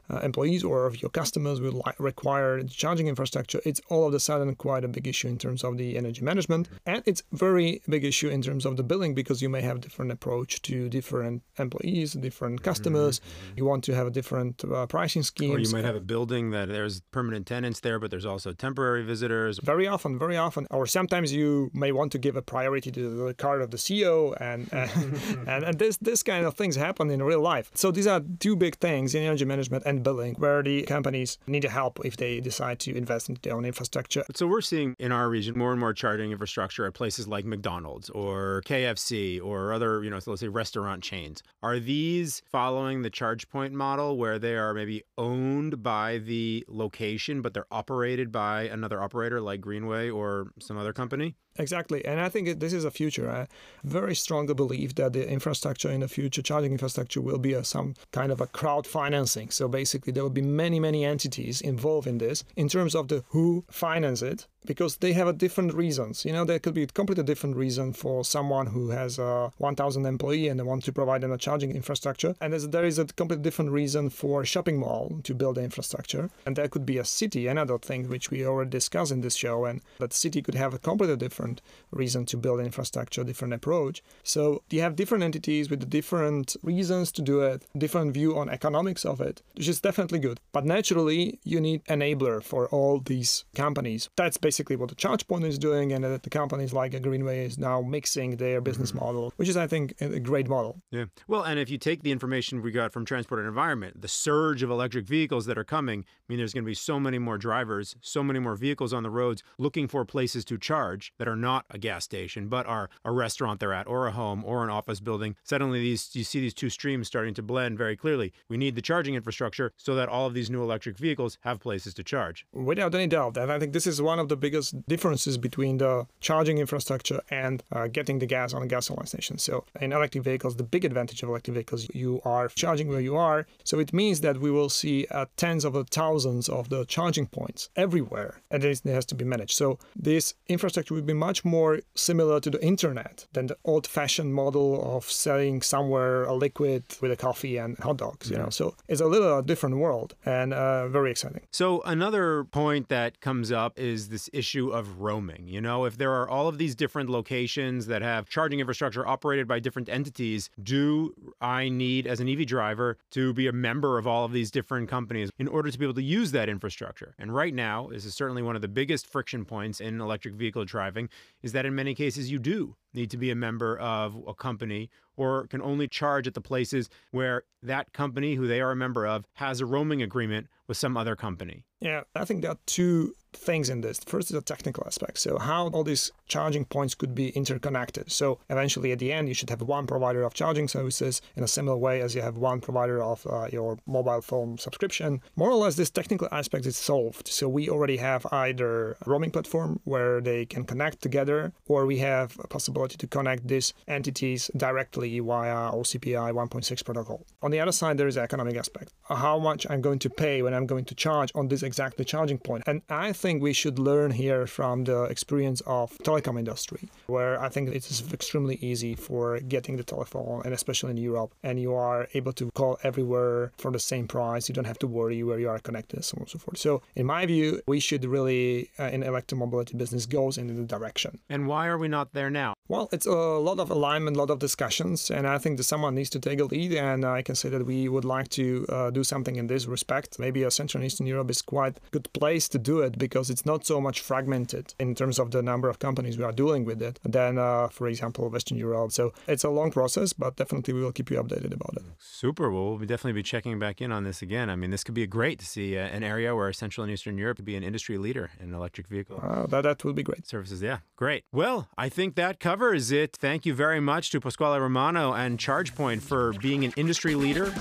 uh, 0.09 0.19
employees 0.19 0.63
or 0.63 0.85
of 0.85 1.01
your 1.01 1.09
customers 1.09 1.61
will 1.61 1.81
li- 1.85 1.93
require 1.99 2.63
charging 2.63 3.07
infrastructure, 3.07 3.61
it's 3.65 3.81
all 3.89 4.07
of 4.07 4.13
a 4.13 4.19
sudden 4.19 4.55
quite 4.55 4.83
a 4.83 4.87
big 4.87 5.07
issue 5.07 5.27
in 5.27 5.37
terms 5.37 5.63
of 5.63 5.77
the 5.77 5.97
energy 5.97 6.21
management, 6.21 6.69
and 6.85 7.03
it's 7.05 7.23
very 7.31 7.81
big 7.87 8.03
issue 8.03 8.29
in 8.29 8.41
terms 8.41 8.65
of 8.65 8.77
the 8.77 8.83
billing 8.83 9.13
because 9.13 9.41
you 9.41 9.49
may 9.49 9.61
have 9.61 9.81
different 9.81 10.11
approach 10.11 10.61
to 10.63 10.89
different 10.89 11.43
employees, 11.57 12.13
different 12.13 12.63
customers. 12.63 13.21
You 13.55 13.65
want 13.65 13.83
to 13.85 13.95
have 13.95 14.07
a 14.07 14.11
different 14.11 14.63
uh, 14.65 14.85
pricing 14.87 15.23
schemes. 15.23 15.55
Or 15.55 15.59
you 15.59 15.71
might 15.71 15.85
have 15.85 15.95
a 15.95 16.01
building 16.01 16.51
that 16.51 16.67
there's 16.69 17.01
permanent 17.11 17.47
tenants 17.47 17.79
there, 17.81 17.99
but 17.99 18.11
there's 18.11 18.25
also 18.25 18.51
temporary 18.51 19.03
visitors. 19.03 19.59
Very 19.59 19.87
often, 19.87 20.17
very 20.17 20.37
often, 20.37 20.67
or 20.71 20.85
sometimes 20.85 21.33
you 21.33 21.69
may 21.73 21.91
want 21.91 22.11
to 22.13 22.17
give 22.17 22.35
a 22.35 22.41
priority 22.41 22.91
to 22.91 23.27
the 23.27 23.33
card 23.33 23.61
of 23.61 23.71
the 23.71 23.77
CEO, 23.77 24.35
and 24.39 24.71
and, 25.47 25.63
and 25.63 25.79
this 25.79 25.97
this 25.97 26.23
kind 26.23 26.45
of 26.45 26.55
things 26.55 26.75
happen 26.75 27.09
in 27.11 27.21
real 27.21 27.41
life. 27.41 27.71
So 27.73 27.91
these 27.91 28.07
are 28.07 28.21
two 28.39 28.55
big 28.55 28.77
things 28.77 29.15
in 29.15 29.23
energy 29.23 29.45
management 29.45 29.83
and 29.85 29.98
billing, 30.03 30.35
where 30.35 30.63
the 30.63 30.83
companies 30.83 31.37
need 31.47 31.61
to 31.61 31.69
help 31.69 31.99
if 32.03 32.17
they 32.17 32.39
decide 32.39 32.79
to 32.79 32.95
invest 32.95 33.29
in 33.29 33.37
their 33.41 33.55
own 33.55 33.65
infrastructure. 33.65 34.23
So 34.35 34.47
we're 34.47 34.61
seeing 34.61 34.95
in 34.99 35.11
our 35.11 35.29
region 35.29 35.57
more 35.57 35.71
and 35.71 35.79
more 35.79 35.93
charging 35.93 36.31
infrastructure 36.31 36.85
at 36.85 36.93
places 36.93 37.27
like 37.27 37.45
McDonald's 37.45 38.09
or 38.09 38.61
KFC 38.65 39.41
or 39.43 39.73
other, 39.73 40.03
you 40.03 40.09
know, 40.09 40.19
so 40.19 40.31
let's 40.31 40.41
say 40.41 40.47
restaurant 40.47 41.03
chains. 41.03 41.43
Are 41.61 41.79
these 41.79 42.41
following 42.51 43.01
the 43.01 43.09
ChargePoint 43.09 43.71
model 43.71 44.17
where 44.17 44.39
they 44.39 44.55
are 44.55 44.73
maybe 44.73 45.03
owned 45.17 45.83
by 45.83 46.19
the 46.19 46.65
location, 46.67 47.41
but 47.41 47.53
they're 47.53 47.65
operated 47.71 48.31
by 48.31 48.63
another 48.63 49.01
operator 49.01 49.41
like 49.41 49.61
Greenway 49.61 50.09
or 50.09 50.51
some 50.59 50.77
other 50.77 50.93
company? 50.93 51.35
Exactly, 51.59 52.05
and 52.05 52.21
I 52.21 52.29
think 52.29 52.59
this 52.61 52.71
is 52.71 52.85
a 52.85 52.91
future. 52.91 53.29
I 53.29 53.47
very 53.83 54.15
strongly 54.15 54.53
believe 54.53 54.95
that 54.95 55.11
the 55.11 55.29
infrastructure 55.29 55.91
in 55.91 55.99
the 55.99 56.07
future, 56.07 56.41
charging 56.41 56.71
infrastructure, 56.71 57.19
will 57.19 57.37
be 57.37 57.51
a, 57.51 57.65
some 57.65 57.95
kind 58.13 58.31
of 58.31 58.39
a 58.39 58.47
crowd 58.47 58.87
financing. 58.87 59.49
So 59.49 59.67
basically, 59.67 60.13
there 60.13 60.23
will 60.23 60.29
be 60.29 60.41
many, 60.41 60.79
many 60.79 61.03
entities 61.03 61.59
involved 61.59 62.07
in 62.07 62.17
this 62.17 62.45
in 62.55 62.69
terms 62.69 62.95
of 62.95 63.09
the 63.09 63.25
who 63.27 63.65
finance 63.69 64.21
it, 64.21 64.47
because 64.65 64.97
they 64.97 65.13
have 65.13 65.27
a 65.27 65.33
different 65.33 65.73
reasons. 65.73 66.25
You 66.25 66.33
know, 66.33 66.45
there 66.45 66.59
could 66.59 66.73
be 66.73 66.83
a 66.83 66.87
completely 66.87 67.23
different 67.23 67.55
reason 67.55 67.93
for 67.93 68.23
someone 68.23 68.67
who 68.67 68.89
has 68.89 69.17
a 69.17 69.51
1,000 69.57 70.05
employee 70.05 70.47
and 70.47 70.59
they 70.59 70.63
want 70.63 70.83
to 70.83 70.91
provide 70.91 71.21
them 71.21 71.31
a 71.31 71.37
charging 71.37 71.71
infrastructure, 71.71 72.35
and 72.41 72.53
there's, 72.53 72.99
a 72.99 73.05
completely 73.05 73.43
different 73.43 73.71
reason 73.71 74.09
for 74.09 74.41
a 74.41 74.45
shopping 74.45 74.79
mall 74.79 75.19
to 75.23 75.33
build 75.33 75.55
the 75.55 75.63
infrastructure, 75.63 76.29
and 76.45 76.55
there 76.55 76.67
could 76.67 76.85
be 76.85 76.97
a 76.97 77.05
city, 77.05 77.47
another 77.47 77.77
thing 77.77 78.09
which 78.09 78.29
we 78.29 78.45
already 78.45 78.69
discussed 78.69 79.11
in 79.11 79.21
this 79.21 79.35
show, 79.35 79.65
and 79.65 79.81
that 79.99 80.13
city 80.13 80.41
could 80.41 80.55
have 80.55 80.73
a 80.73 80.79
completely 80.79 81.15
different 81.15 81.61
reason 81.91 82.25
to 82.25 82.37
build 82.37 82.59
infrastructure, 82.59 83.23
different 83.23 83.53
approach. 83.53 84.03
So 84.23 84.61
you 84.69 84.81
have 84.81 84.95
different 84.95 85.23
entities 85.23 85.69
with 85.69 85.89
different 85.89 86.55
reasons 86.63 87.11
to 87.13 87.21
do 87.21 87.41
it, 87.41 87.65
different 87.77 88.13
view 88.13 88.37
on 88.37 88.49
economics 88.49 89.05
of 89.05 89.21
it, 89.21 89.41
which 89.55 89.67
is 89.67 89.79
definitely 89.79 90.19
good. 90.19 90.39
But 90.51 90.65
naturally, 90.65 91.39
you 91.43 91.61
need 91.61 91.85
enabler 91.85 92.43
for 92.43 92.67
all 92.67 92.99
these 92.99 93.45
companies. 93.55 94.09
That's 94.15 94.37
basically 94.37 94.48
what 94.57 94.89
the 94.89 94.95
ChargePoint 94.95 95.45
is 95.45 95.57
doing, 95.59 95.93
and 95.93 96.03
that 96.03 96.23
the 96.23 96.29
companies 96.29 96.73
like 96.73 96.99
Greenway 97.01 97.45
is 97.45 97.57
now 97.57 97.81
mixing 97.81 98.37
their 98.37 98.61
business 98.61 98.91
mm-hmm. 98.91 99.05
model, 99.05 99.33
which 99.37 99.49
is, 99.49 99.57
I 99.57 99.67
think, 99.67 99.93
a 100.01 100.19
great 100.19 100.47
model. 100.47 100.81
Yeah. 100.91 101.05
Well, 101.27 101.43
and 101.43 101.59
if 101.59 101.69
you 101.69 101.77
take 101.77 102.03
the 102.03 102.11
information 102.11 102.61
we 102.61 102.71
got 102.71 102.91
from 102.91 103.05
Transport 103.05 103.39
and 103.39 103.47
Environment, 103.47 104.01
the 104.01 104.07
surge 104.07 104.63
of 104.63 104.69
electric 104.69 105.05
vehicles 105.05 105.45
that 105.45 105.57
are 105.57 105.63
coming, 105.63 106.05
I 106.07 106.23
mean, 106.27 106.37
there's 106.37 106.53
going 106.53 106.63
to 106.63 106.69
be 106.69 106.73
so 106.73 106.99
many 106.99 107.19
more 107.19 107.37
drivers, 107.37 107.95
so 108.01 108.23
many 108.23 108.39
more 108.39 108.55
vehicles 108.55 108.93
on 108.93 109.03
the 109.03 109.09
roads 109.09 109.43
looking 109.57 109.87
for 109.87 110.05
places 110.05 110.45
to 110.45 110.57
charge 110.57 111.13
that 111.17 111.27
are 111.27 111.35
not 111.35 111.65
a 111.69 111.77
gas 111.77 112.03
station, 112.03 112.47
but 112.47 112.65
are 112.65 112.89
a 113.05 113.11
restaurant 113.11 113.59
they're 113.59 113.73
at, 113.73 113.87
or 113.87 114.07
a 114.07 114.11
home, 114.11 114.43
or 114.45 114.63
an 114.63 114.69
office 114.69 114.99
building. 114.99 115.35
Suddenly, 115.43 115.79
these 115.79 116.09
you 116.13 116.23
see 116.23 116.39
these 116.39 116.53
two 116.53 116.69
streams 116.69 117.07
starting 117.07 117.33
to 117.35 117.41
blend 117.41 117.77
very 117.77 117.95
clearly. 117.95 118.33
We 118.47 118.57
need 118.57 118.75
the 118.75 118.81
charging 118.81 119.15
infrastructure 119.15 119.71
so 119.77 119.95
that 119.95 120.09
all 120.09 120.25
of 120.25 120.33
these 120.33 120.49
new 120.49 120.63
electric 120.63 120.97
vehicles 120.97 121.37
have 121.41 121.59
places 121.59 121.93
to 121.95 122.03
charge. 122.03 122.45
Without 122.53 122.93
any 122.95 123.07
doubt, 123.07 123.37
and 123.37 123.51
I 123.51 123.59
think 123.59 123.73
this 123.73 123.87
is 123.87 124.01
one 124.01 124.19
of 124.19 124.29
the 124.29 124.37
biggest 124.39 124.75
differences 124.87 125.37
between 125.37 125.77
the 125.77 126.07
charging 126.19 126.57
infrastructure 126.57 127.21
and 127.29 127.63
uh, 127.71 127.87
getting 127.87 128.19
the 128.19 128.25
gas 128.25 128.53
on 128.53 128.61
a 128.63 128.67
gasoline 128.67 129.05
station. 129.05 129.37
So, 129.37 129.65
in 129.79 129.91
electric 129.93 130.23
vehicles, 130.23 130.55
the 130.55 130.63
big 130.63 130.85
advantage 130.85 131.21
of 131.23 131.29
electric 131.29 131.53
vehicles, 131.55 131.87
you 131.93 132.21
are 132.25 132.47
charging 132.49 132.87
where 132.87 133.01
you 133.01 133.15
are. 133.15 133.45
So, 133.63 133.79
it 133.79 133.93
means 133.93 134.21
that 134.21 134.39
we 134.39 134.51
will 134.51 134.69
see 134.69 135.07
uh, 135.11 135.25
tens 135.37 135.65
of 135.65 135.73
thousands 135.89 136.49
of 136.49 136.69
the 136.69 136.85
charging 136.85 137.27
points 137.27 137.69
everywhere, 137.75 138.41
and 138.51 138.63
it 138.63 138.81
has 138.85 139.05
to 139.07 139.15
be 139.15 139.25
managed. 139.25 139.55
So, 139.55 139.79
this 139.95 140.33
infrastructure 140.47 140.93
will 140.93 141.01
be 141.01 141.13
much 141.13 141.43
more 141.43 141.81
similar 141.95 142.39
to 142.39 142.49
the 142.49 142.63
internet 142.63 143.27
than 143.33 143.47
the 143.47 143.57
old 143.65 143.85
fashioned 143.87 144.33
model 144.33 144.97
of 144.97 145.03
selling 145.05 145.61
somewhere 145.61 146.23
a 146.23 146.33
liquid 146.33 146.83
with 147.01 147.11
a 147.11 147.17
coffee 147.17 147.57
and 147.57 147.77
hot 147.79 147.97
dogs, 147.97 148.29
you 148.29 148.37
know. 148.37 148.49
So, 148.49 148.75
it's 148.87 149.01
a 149.01 149.07
little 149.07 149.41
different 149.41 149.77
world 149.77 150.15
and 150.25 150.53
uh, 150.53 150.87
very 150.87 151.11
exciting. 151.11 151.41
So, 151.51 151.81
another 151.81 152.43
point 152.45 152.89
that 152.89 153.19
comes 153.21 153.51
up 153.51 153.79
is 153.79 154.09
this 154.09 154.28
issue 154.33 154.69
of 154.69 154.99
roaming. 154.99 155.47
You 155.47 155.61
know, 155.61 155.85
if 155.85 155.97
there 155.97 156.13
are 156.13 156.29
all 156.29 156.47
of 156.47 156.57
these 156.57 156.75
different 156.75 157.09
locations 157.09 157.87
that 157.87 158.01
have 158.01 158.29
charging 158.29 158.59
infrastructure 158.59 159.07
operated 159.07 159.47
by 159.47 159.59
different 159.59 159.89
entities, 159.89 160.49
do 160.61 161.13
I 161.41 161.69
need, 161.69 162.07
as 162.07 162.19
an 162.19 162.29
EV 162.29 162.45
driver, 162.45 162.97
to 163.11 163.33
be 163.33 163.47
a 163.47 163.51
member 163.51 163.97
of 163.97 164.07
all 164.07 164.25
of 164.25 164.31
these 164.31 164.51
different 164.51 164.89
companies 164.89 165.29
in 165.37 165.47
order 165.47 165.71
to 165.71 165.77
be 165.77 165.85
able 165.85 165.93
to 165.95 166.03
use 166.03 166.31
that 166.31 166.49
infrastructure? 166.49 167.15
And 167.17 167.33
right 167.33 167.53
now, 167.53 167.89
this 167.91 168.05
is 168.05 168.15
certainly 168.15 168.41
one 168.41 168.55
of 168.55 168.61
the 168.61 168.67
biggest 168.67 169.07
friction 169.07 169.45
points 169.45 169.79
in 169.79 170.01
electric 170.01 170.35
vehicle 170.35 170.65
driving, 170.65 171.09
is 171.41 171.51
that 171.53 171.65
in 171.65 171.75
many 171.75 171.95
cases 171.95 172.31
you 172.31 172.39
do 172.39 172.75
need 172.93 173.11
to 173.11 173.17
be 173.17 173.31
a 173.31 173.35
member 173.35 173.77
of 173.77 174.15
a 174.27 174.33
company 174.33 174.89
or 175.19 175.47
can 175.47 175.61
only 175.61 175.87
charge 175.87 176.27
at 176.27 176.33
the 176.33 176.41
places 176.41 176.89
where 177.11 177.43
that 177.61 177.91
company, 177.91 178.35
who 178.35 178.47
they 178.47 178.61
are 178.61 178.71
a 178.71 178.75
member 178.75 179.05
of, 179.05 179.25
has 179.33 179.59
a 179.59 179.65
roaming 179.65 180.01
agreement 180.01 180.47
with 180.65 180.77
some 180.77 180.95
other 180.95 181.15
company. 181.15 181.65
Yeah, 181.81 182.01
I 182.15 182.25
think 182.25 182.41
there 182.41 182.51
are 182.51 182.59
two 182.65 183.15
things 183.33 183.69
in 183.69 183.81
this. 183.81 183.99
First 183.99 184.29
is 184.29 184.35
the 184.35 184.41
technical 184.41 184.83
aspect. 184.85 185.17
So 185.17 185.37
how 185.37 185.67
all 185.69 185.83
these 185.83 186.11
charging 186.27 186.65
points 186.65 186.95
could 186.95 187.13
be 187.13 187.29
interconnected. 187.29 188.11
So 188.11 188.39
eventually 188.49 188.91
at 188.91 188.99
the 188.99 189.11
end, 189.11 189.27
you 189.27 189.33
should 189.33 189.49
have 189.49 189.61
one 189.61 189.87
provider 189.87 190.23
of 190.23 190.33
charging 190.33 190.67
services 190.67 191.21
in 191.35 191.43
a 191.43 191.47
similar 191.47 191.77
way 191.77 192.01
as 192.01 192.15
you 192.15 192.21
have 192.21 192.37
one 192.37 192.61
provider 192.61 193.01
of 193.01 193.25
uh, 193.27 193.47
your 193.51 193.77
mobile 193.85 194.21
phone 194.21 194.57
subscription. 194.57 195.21
More 195.35 195.49
or 195.49 195.55
less, 195.55 195.75
this 195.75 195.89
technical 195.89 196.27
aspect 196.31 196.65
is 196.65 196.77
solved. 196.77 197.27
So 197.27 197.47
we 197.49 197.69
already 197.69 197.97
have 197.97 198.25
either 198.31 198.91
a 198.93 199.09
roaming 199.09 199.31
platform 199.31 199.79
where 199.83 200.21
they 200.21 200.45
can 200.45 200.63
connect 200.65 201.01
together, 201.01 201.53
or 201.67 201.85
we 201.85 201.97
have 201.99 202.37
a 202.43 202.47
possibility 202.79 202.97
to 202.97 203.07
connect 203.07 203.47
these 203.47 203.73
entities 203.87 204.49
directly 204.55 205.19
via 205.19 205.71
OCPI 205.71 206.31
1.6 206.31 206.85
protocol. 206.85 207.25
On 207.41 207.51
the 207.51 207.59
other 207.59 207.71
side, 207.71 207.97
there 207.97 208.07
is 208.07 208.17
economic 208.17 208.55
aspect. 208.55 208.91
How 209.03 209.37
much 209.39 209.65
I'm 209.69 209.81
going 209.81 209.99
to 209.99 210.09
pay 210.09 210.41
when 210.41 210.53
I'm 210.53 210.65
going 210.65 210.85
to 210.85 210.95
charge 210.95 211.31
on 211.35 211.47
this 211.49 211.63
exactly 211.63 212.05
charging 212.05 212.37
point. 212.37 212.63
And 212.67 212.81
I 212.89 213.11
think 213.13 213.41
we 213.41 213.53
should 213.53 213.79
learn 213.79 214.11
here 214.11 214.47
from 214.47 214.83
the 214.85 215.03
experience 215.03 215.61
of 215.65 215.97
telecom 216.07 216.37
industry, 216.37 216.89
where 217.07 217.41
I 217.41 217.49
think 217.49 217.69
it 217.69 217.89
is 217.91 218.03
extremely 218.13 218.55
easy 218.61 218.95
for 218.95 219.39
getting 219.39 219.75
the 219.77 219.83
telephone, 219.83 220.41
and 220.45 220.53
especially 220.53 220.91
in 220.91 220.97
Europe, 220.97 221.31
and 221.43 221.59
you 221.59 221.73
are 221.73 222.07
able 222.13 222.33
to 222.33 222.51
call 222.51 222.77
everywhere 222.83 223.51
for 223.57 223.71
the 223.71 223.79
same 223.79 224.07
price. 224.07 224.47
You 224.47 224.55
don't 224.55 224.71
have 224.71 224.79
to 224.79 224.87
worry 224.87 225.23
where 225.23 225.39
you 225.39 225.49
are 225.49 225.59
connected, 225.59 226.03
so 226.05 226.15
on 226.17 226.21
and 226.21 226.29
so 226.29 226.39
forth. 226.39 226.57
So, 226.57 226.81
in 226.95 227.05
my 227.05 227.25
view, 227.25 227.61
we 227.67 227.79
should 227.79 228.05
really, 228.05 228.69
uh, 228.79 228.95
in 228.95 229.01
electromobility 229.03 229.75
business, 229.77 230.05
goes 230.05 230.37
in 230.37 230.47
the 230.47 230.67
direction. 230.75 231.19
And 231.29 231.47
why 231.47 231.67
are 231.67 231.77
we 231.77 231.87
not 231.87 232.13
there 232.13 232.29
now? 232.29 232.53
Well, 232.69 232.87
it's 232.91 233.07
a 233.07 233.11
lot 233.11 233.59
of 233.59 233.71
alignment, 233.71 234.15
a 234.15 234.19
lot 234.19 234.29
of 234.29 234.37
discussions, 234.37 235.09
and 235.09 235.25
I 235.25 235.39
think 235.39 235.57
that 235.57 235.63
someone 235.63 235.95
needs 235.95 236.11
to 236.11 236.19
take 236.19 236.39
a 236.39 236.45
lead. 236.45 236.73
And 236.73 237.03
I 237.03 237.23
can 237.23 237.33
say 237.33 237.49
that 237.49 237.65
we 237.65 237.89
would 237.89 238.05
like 238.05 238.29
to 238.29 238.67
uh, 238.69 238.91
do 238.91 239.03
something 239.03 239.37
in 239.37 239.47
this 239.47 239.65
respect. 239.65 240.19
Maybe 240.19 240.43
a 240.43 240.51
Central 240.51 240.79
and 240.81 240.85
Eastern 240.85 241.07
Europe 241.07 241.31
is 241.31 241.41
quite 241.41 241.77
a 241.77 241.89
good 241.89 242.13
place 242.13 242.47
to 242.49 242.59
do 242.59 242.81
it 242.81 242.99
because 242.99 243.31
it's 243.31 243.43
not 243.43 243.65
so 243.65 243.81
much 243.81 244.01
fragmented 244.01 244.75
in 244.79 244.93
terms 244.93 245.17
of 245.17 245.31
the 245.31 245.41
number 245.41 245.67
of 245.67 245.79
companies 245.79 246.15
we 246.19 246.23
are 246.23 246.31
dealing 246.31 246.63
with 246.63 246.79
it 246.83 246.99
than, 247.03 247.39
uh, 247.39 247.69
for 247.69 247.87
example, 247.87 248.29
Western 248.29 248.59
Europe. 248.59 248.91
So 248.91 249.13
it's 249.27 249.43
a 249.43 249.49
long 249.49 249.71
process, 249.71 250.13
but 250.13 250.35
definitely 250.35 250.75
we 250.75 250.83
will 250.83 250.91
keep 250.91 251.09
you 251.09 251.17
updated 251.17 251.51
about 251.51 251.73
it. 251.75 251.83
Super. 251.97 252.51
Well, 252.51 252.77
we'll 252.77 252.85
definitely 252.85 253.13
be 253.13 253.23
checking 253.23 253.57
back 253.57 253.81
in 253.81 253.91
on 253.91 254.03
this 254.03 254.21
again. 254.21 254.47
I 254.47 254.55
mean, 254.55 254.69
this 254.69 254.83
could 254.83 254.93
be 254.93 255.07
great 255.07 255.39
to 255.39 255.45
see 255.47 255.75
uh, 255.75 255.81
an 255.81 256.03
area 256.03 256.35
where 256.35 256.53
Central 256.53 256.83
and 256.83 256.93
Eastern 256.93 257.17
Europe 257.17 257.37
could 257.37 257.45
be 257.45 257.55
an 257.55 257.63
industry 257.63 257.97
leader 257.97 258.29
in 258.39 258.53
electric 258.53 258.87
vehicle 258.87 259.19
uh, 259.23 259.47
that 259.47 259.61
that 259.63 259.83
would 259.83 259.95
be 259.95 260.03
great. 260.03 260.27
Services, 260.27 260.61
yeah, 260.61 260.79
great. 260.95 261.23
Well, 261.31 261.67
I 261.75 261.89
think 261.89 262.13
that 262.13 262.39
covers 262.39 262.58
it. 262.59 263.15
Thank 263.15 263.45
you 263.45 263.53
very 263.53 263.79
much 263.79 264.11
to 264.11 264.19
Pasquale 264.19 264.59
Romano 264.59 265.13
and 265.13 265.39
ChargePoint 265.39 266.01
for 266.01 266.33
being 266.41 266.65
an 266.65 266.73
industry 266.75 267.15
leader. 267.15 267.53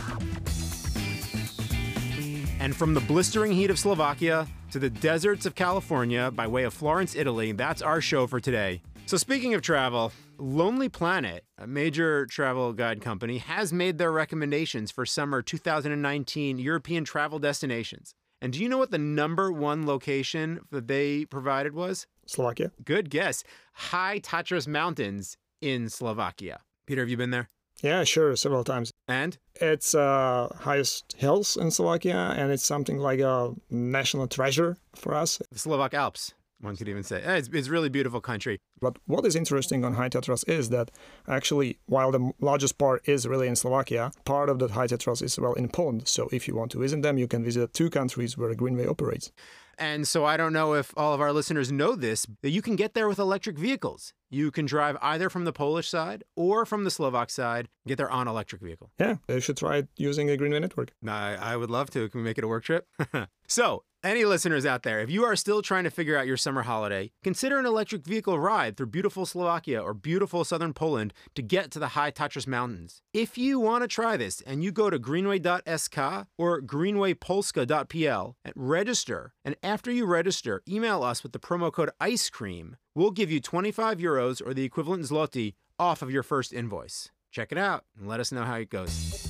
And 2.58 2.74
from 2.74 2.94
the 2.94 3.00
blistering 3.00 3.52
heat 3.52 3.70
of 3.70 3.78
Slovakia 3.78 4.48
to 4.72 4.80
the 4.80 4.90
deserts 4.90 5.46
of 5.46 5.54
California 5.54 6.32
by 6.32 6.48
way 6.48 6.64
of 6.64 6.74
Florence, 6.74 7.14
Italy, 7.14 7.52
that's 7.52 7.80
our 7.80 8.00
show 8.00 8.26
for 8.26 8.40
today. 8.40 8.82
So, 9.06 9.16
speaking 9.16 9.54
of 9.54 9.62
travel, 9.62 10.12
Lonely 10.36 10.88
Planet, 10.88 11.44
a 11.56 11.66
major 11.68 12.26
travel 12.26 12.72
guide 12.72 13.00
company, 13.00 13.38
has 13.38 13.72
made 13.72 13.98
their 13.98 14.10
recommendations 14.10 14.90
for 14.90 15.06
summer 15.06 15.42
2019 15.42 16.58
European 16.58 17.04
travel 17.04 17.38
destinations. 17.38 18.16
And 18.42 18.52
do 18.52 18.60
you 18.60 18.68
know 18.68 18.78
what 18.78 18.90
the 18.90 18.98
number 18.98 19.52
one 19.52 19.86
location 19.86 20.60
that 20.72 20.88
they 20.88 21.24
provided 21.24 21.72
was? 21.72 22.08
Slovakia. 22.28 22.70
Good 22.84 23.10
guess. 23.10 23.42
High 23.72 24.20
Tatras 24.20 24.68
Mountains 24.68 25.36
in 25.60 25.88
Slovakia. 25.88 26.60
Peter, 26.86 27.02
have 27.02 27.08
you 27.08 27.16
been 27.16 27.30
there? 27.30 27.48
Yeah, 27.82 28.04
sure, 28.04 28.34
several 28.36 28.64
times. 28.64 28.92
And? 29.06 29.38
It's 29.60 29.94
uh, 29.94 30.48
highest 30.60 31.14
hills 31.16 31.56
in 31.56 31.70
Slovakia, 31.70 32.34
and 32.36 32.50
it's 32.50 32.64
something 32.64 32.98
like 32.98 33.20
a 33.20 33.54
national 33.70 34.26
treasure 34.26 34.76
for 34.94 35.14
us. 35.14 35.40
The 35.52 35.58
Slovak 35.58 35.94
Alps, 35.94 36.34
one 36.60 36.76
could 36.76 36.88
even 36.88 37.04
say. 37.04 37.22
It's, 37.24 37.48
it's 37.48 37.68
really 37.68 37.88
beautiful 37.88 38.20
country. 38.20 38.58
But 38.80 38.96
what 39.06 39.24
is 39.24 39.36
interesting 39.36 39.84
on 39.84 39.94
High 39.94 40.08
Tatras 40.08 40.48
is 40.48 40.70
that 40.70 40.90
actually, 41.28 41.78
while 41.86 42.10
the 42.10 42.32
largest 42.40 42.78
part 42.78 43.08
is 43.08 43.28
really 43.28 43.46
in 43.46 43.54
Slovakia, 43.54 44.10
part 44.24 44.48
of 44.48 44.58
the 44.58 44.68
High 44.68 44.88
Tatras 44.88 45.22
is 45.22 45.38
well 45.38 45.54
in 45.54 45.68
Poland. 45.68 46.08
So 46.08 46.28
if 46.32 46.48
you 46.48 46.56
want 46.56 46.72
to 46.72 46.78
visit 46.78 47.02
them, 47.02 47.16
you 47.16 47.28
can 47.28 47.44
visit 47.44 47.74
two 47.74 47.90
countries 47.90 48.36
where 48.36 48.52
Greenway 48.54 48.86
operates. 48.86 49.30
And 49.78 50.08
so 50.08 50.24
I 50.24 50.36
don't 50.36 50.52
know 50.52 50.74
if 50.74 50.92
all 50.96 51.14
of 51.14 51.20
our 51.20 51.32
listeners 51.32 51.70
know 51.70 51.94
this, 51.94 52.26
that 52.42 52.50
you 52.50 52.60
can 52.60 52.74
get 52.74 52.94
there 52.94 53.08
with 53.08 53.18
electric 53.18 53.56
vehicles. 53.56 54.12
You 54.28 54.50
can 54.50 54.66
drive 54.66 54.96
either 55.00 55.30
from 55.30 55.44
the 55.44 55.52
Polish 55.52 55.88
side 55.88 56.24
or 56.36 56.66
from 56.66 56.84
the 56.84 56.90
Slovak 56.90 57.30
side, 57.30 57.68
get 57.86 57.96
there 57.96 58.10
on 58.10 58.28
electric 58.28 58.60
vehicle. 58.60 58.90
Yeah, 58.98 59.16
you 59.28 59.40
should 59.40 59.56
try 59.56 59.78
it 59.78 59.88
using 59.96 60.28
a 60.28 60.36
Greenway 60.36 60.58
network. 60.58 60.92
I, 61.06 61.36
I 61.36 61.56
would 61.56 61.70
love 61.70 61.90
to. 61.90 62.08
Can 62.08 62.20
we 62.20 62.24
make 62.24 62.38
it 62.38 62.44
a 62.44 62.48
work 62.48 62.64
trip? 62.64 62.86
so, 63.46 63.84
any 64.04 64.24
listeners 64.24 64.64
out 64.64 64.82
there, 64.82 65.00
if 65.00 65.10
you 65.10 65.24
are 65.24 65.36
still 65.36 65.62
trying 65.62 65.84
to 65.84 65.90
figure 65.90 66.16
out 66.16 66.26
your 66.26 66.36
summer 66.36 66.62
holiday, 66.62 67.10
consider 67.22 67.58
an 67.58 67.66
electric 67.66 68.04
vehicle 68.04 68.38
ride 68.38 68.76
through 68.76 68.86
beautiful 68.86 69.26
Slovakia 69.26 69.80
or 69.80 69.94
beautiful 69.94 70.44
southern 70.44 70.72
Poland 70.72 71.12
to 71.34 71.42
get 71.42 71.70
to 71.72 71.78
the 71.78 71.88
high 71.88 72.10
Tatras 72.10 72.46
Mountains. 72.46 73.02
If 73.12 73.36
you 73.36 73.58
want 73.58 73.82
to 73.82 73.88
try 73.88 74.16
this 74.16 74.40
and 74.42 74.62
you 74.62 74.72
go 74.72 74.90
to 74.90 74.98
greenway.sk 74.98 75.98
or 76.38 76.62
greenwaypolska.pl 76.62 78.36
and 78.44 78.54
register, 78.56 79.34
and 79.44 79.56
after 79.62 79.90
you 79.90 80.06
register, 80.06 80.62
email 80.68 81.02
us 81.02 81.22
with 81.22 81.32
the 81.32 81.38
promo 81.38 81.72
code 81.72 81.90
ICE 82.00 82.30
CREAM, 82.30 82.76
we'll 82.94 83.10
give 83.10 83.30
you 83.30 83.40
25 83.40 83.98
euros 83.98 84.40
or 84.46 84.54
the 84.54 84.64
equivalent 84.64 85.04
zloty 85.04 85.54
off 85.78 86.02
of 86.02 86.10
your 86.10 86.22
first 86.22 86.52
invoice. 86.52 87.10
Check 87.30 87.52
it 87.52 87.58
out 87.58 87.84
and 87.98 88.08
let 88.08 88.20
us 88.20 88.32
know 88.32 88.44
how 88.44 88.54
it 88.54 88.70
goes. 88.70 89.27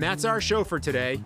And 0.00 0.08
that's 0.08 0.24
our 0.24 0.40
show 0.40 0.64
for 0.64 0.80
today. 0.80 1.22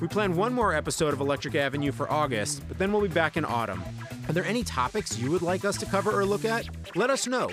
We 0.00 0.06
plan 0.06 0.36
one 0.36 0.52
more 0.52 0.72
episode 0.72 1.12
of 1.12 1.18
Electric 1.18 1.56
Avenue 1.56 1.90
for 1.90 2.08
August, 2.08 2.62
but 2.68 2.78
then 2.78 2.92
we'll 2.92 3.02
be 3.02 3.08
back 3.08 3.36
in 3.36 3.44
autumn. 3.44 3.82
Are 4.28 4.32
there 4.32 4.44
any 4.44 4.62
topics 4.62 5.18
you 5.18 5.28
would 5.32 5.42
like 5.42 5.64
us 5.64 5.76
to 5.78 5.86
cover 5.86 6.16
or 6.16 6.24
look 6.24 6.44
at? 6.44 6.68
Let 6.94 7.10
us 7.10 7.26
know. 7.26 7.50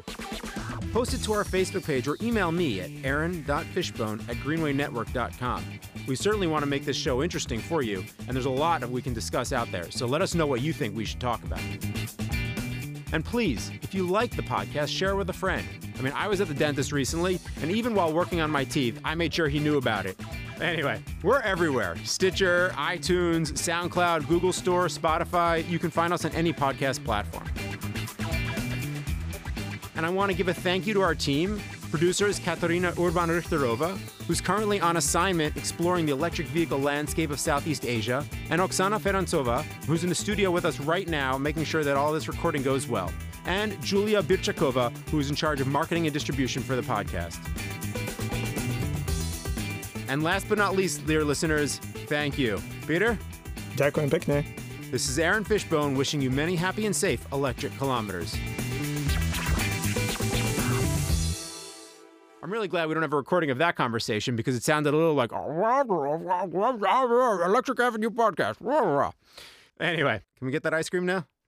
Post 0.94 1.16
it 1.16 1.24
to 1.24 1.34
our 1.34 1.44
Facebook 1.44 1.88
page 1.88 2.08
or 2.08 2.18
email 2.22 2.52
me 2.52 2.82
at 2.82 2.92
aaron.fishbone 3.04 4.20
at 4.30 4.36
greenwaynetwork.com. 4.36 5.66
We 6.08 6.16
certainly 6.16 6.46
want 6.46 6.62
to 6.62 6.70
make 6.70 6.86
this 6.86 6.96
show 6.96 7.24
interesting 7.24 7.62
for 7.62 7.82
you, 7.82 8.06
and 8.28 8.36
there's 8.36 8.46
a 8.46 8.52
lot 8.52 8.88
we 8.88 9.02
can 9.02 9.16
discuss 9.16 9.52
out 9.52 9.72
there, 9.72 9.90
so 9.90 10.06
let 10.06 10.22
us 10.22 10.36
know 10.36 10.46
what 10.46 10.62
you 10.62 10.72
think 10.72 10.96
we 10.96 11.04
should 11.04 11.20
talk 11.20 11.42
about. 11.42 11.62
And 13.12 13.26
please, 13.26 13.72
if 13.82 13.96
you 13.96 14.06
like 14.06 14.36
the 14.36 14.44
podcast, 14.44 14.90
share 14.90 15.10
it 15.10 15.16
with 15.16 15.32
a 15.32 15.34
friend. 15.34 15.68
I 15.98 16.04
mean, 16.04 16.14
I 16.16 16.28
was 16.28 16.42
at 16.42 16.48
the 16.48 16.54
dentist 16.54 16.92
recently, 16.92 17.40
and 17.64 17.72
even 17.72 17.96
while 17.96 18.14
working 18.14 18.40
on 18.40 18.52
my 18.52 18.66
teeth, 18.66 19.02
I 19.04 19.16
made 19.16 19.34
sure 19.34 19.48
he 19.48 19.58
knew 19.58 19.80
about 19.80 20.06
it. 20.06 20.16
Anyway, 20.62 21.02
we're 21.24 21.42
everywhere 21.42 21.96
Stitcher, 22.04 22.70
iTunes, 22.76 23.54
SoundCloud, 23.54 24.28
Google 24.28 24.52
Store, 24.52 24.88
Spotify. 24.88 25.68
You 25.70 25.80
can 25.80 25.90
find 25.90 26.12
us 26.12 26.26
on 26.26 26.32
any 26.32 26.52
podcast 26.52 27.04
platform. 27.06 27.48
And 29.96 30.06
I 30.06 30.10
want 30.10 30.32
to 30.32 30.38
give 30.38 30.48
a 30.48 30.54
thank 30.54 30.88
you 30.88 30.94
to 30.94 31.02
our 31.02 31.16
team. 31.16 31.62
Producer 31.92 32.28
is 32.28 32.40
Katarina 32.40 32.90
Urban 33.00 33.30
Richterova, 33.30 33.98
who's 34.28 34.40
currently 34.40 34.80
on 34.80 34.98
assignment 34.98 35.58
exploring 35.58 36.06
the 36.06 36.12
electric 36.12 36.48
vehicle 36.48 36.78
landscape 36.78 37.32
of 37.32 37.40
Southeast 37.40 37.84
Asia, 37.84 38.24
and 38.52 38.62
Oksana 38.62 39.00
Ferantsova, 39.00 39.64
who's 39.88 40.04
in 40.04 40.10
the 40.10 40.16
studio 40.16 40.52
with 40.52 40.66
us 40.66 40.80
right 40.80 41.08
now, 41.08 41.38
making 41.38 41.64
sure 41.64 41.84
that 41.84 41.98
all 41.98 42.14
this 42.14 42.28
recording 42.28 42.62
goes 42.62 42.88
well, 42.88 43.12
and 43.46 43.82
Julia 43.82 44.22
Birchakova, 44.22 44.96
who's 45.10 45.32
in 45.32 45.36
charge 45.36 45.62
of 45.62 45.68
marketing 45.68 46.06
and 46.06 46.14
distribution 46.14 46.62
for 46.62 46.76
the 46.76 46.84
podcast. 46.84 47.40
And 50.10 50.24
last 50.24 50.50
but 50.50 50.58
not 50.58 50.76
least, 50.76 51.06
dear 51.06 51.24
listeners, 51.24 51.78
thank 52.10 52.40
you. 52.40 52.60
Peter? 52.88 53.16
Ďakujem 53.78 54.10
pekne. 54.10 54.44
This 54.90 55.08
is 55.08 55.20
Aaron 55.22 55.46
Fishbone 55.46 55.94
wishing 55.94 56.20
you 56.20 56.32
many 56.34 56.56
happy 56.58 56.88
and 56.90 56.96
safe 56.96 57.22
electric 57.32 57.78
kilometers. 57.78 58.34
I'm 62.42 62.50
really 62.52 62.68
glad 62.68 62.88
we 62.88 62.96
don't 62.96 63.04
have 63.04 63.14
a 63.14 63.22
recording 63.22 63.52
of 63.52 63.60
that 63.60 63.76
conversation 63.76 64.36
because 64.36 64.56
it 64.56 64.64
sounded 64.64 64.96
a 64.96 64.98
little 64.98 65.14
like 65.14 65.32
Electric 67.46 67.80
Avenue 67.80 68.10
podcast. 68.10 69.14
Anyway, 69.80 70.24
can 70.40 70.46
we 70.48 70.52
get 70.52 70.64
that 70.64 70.74
ice 70.74 70.90
cream 70.90 71.06
now? 71.06 71.30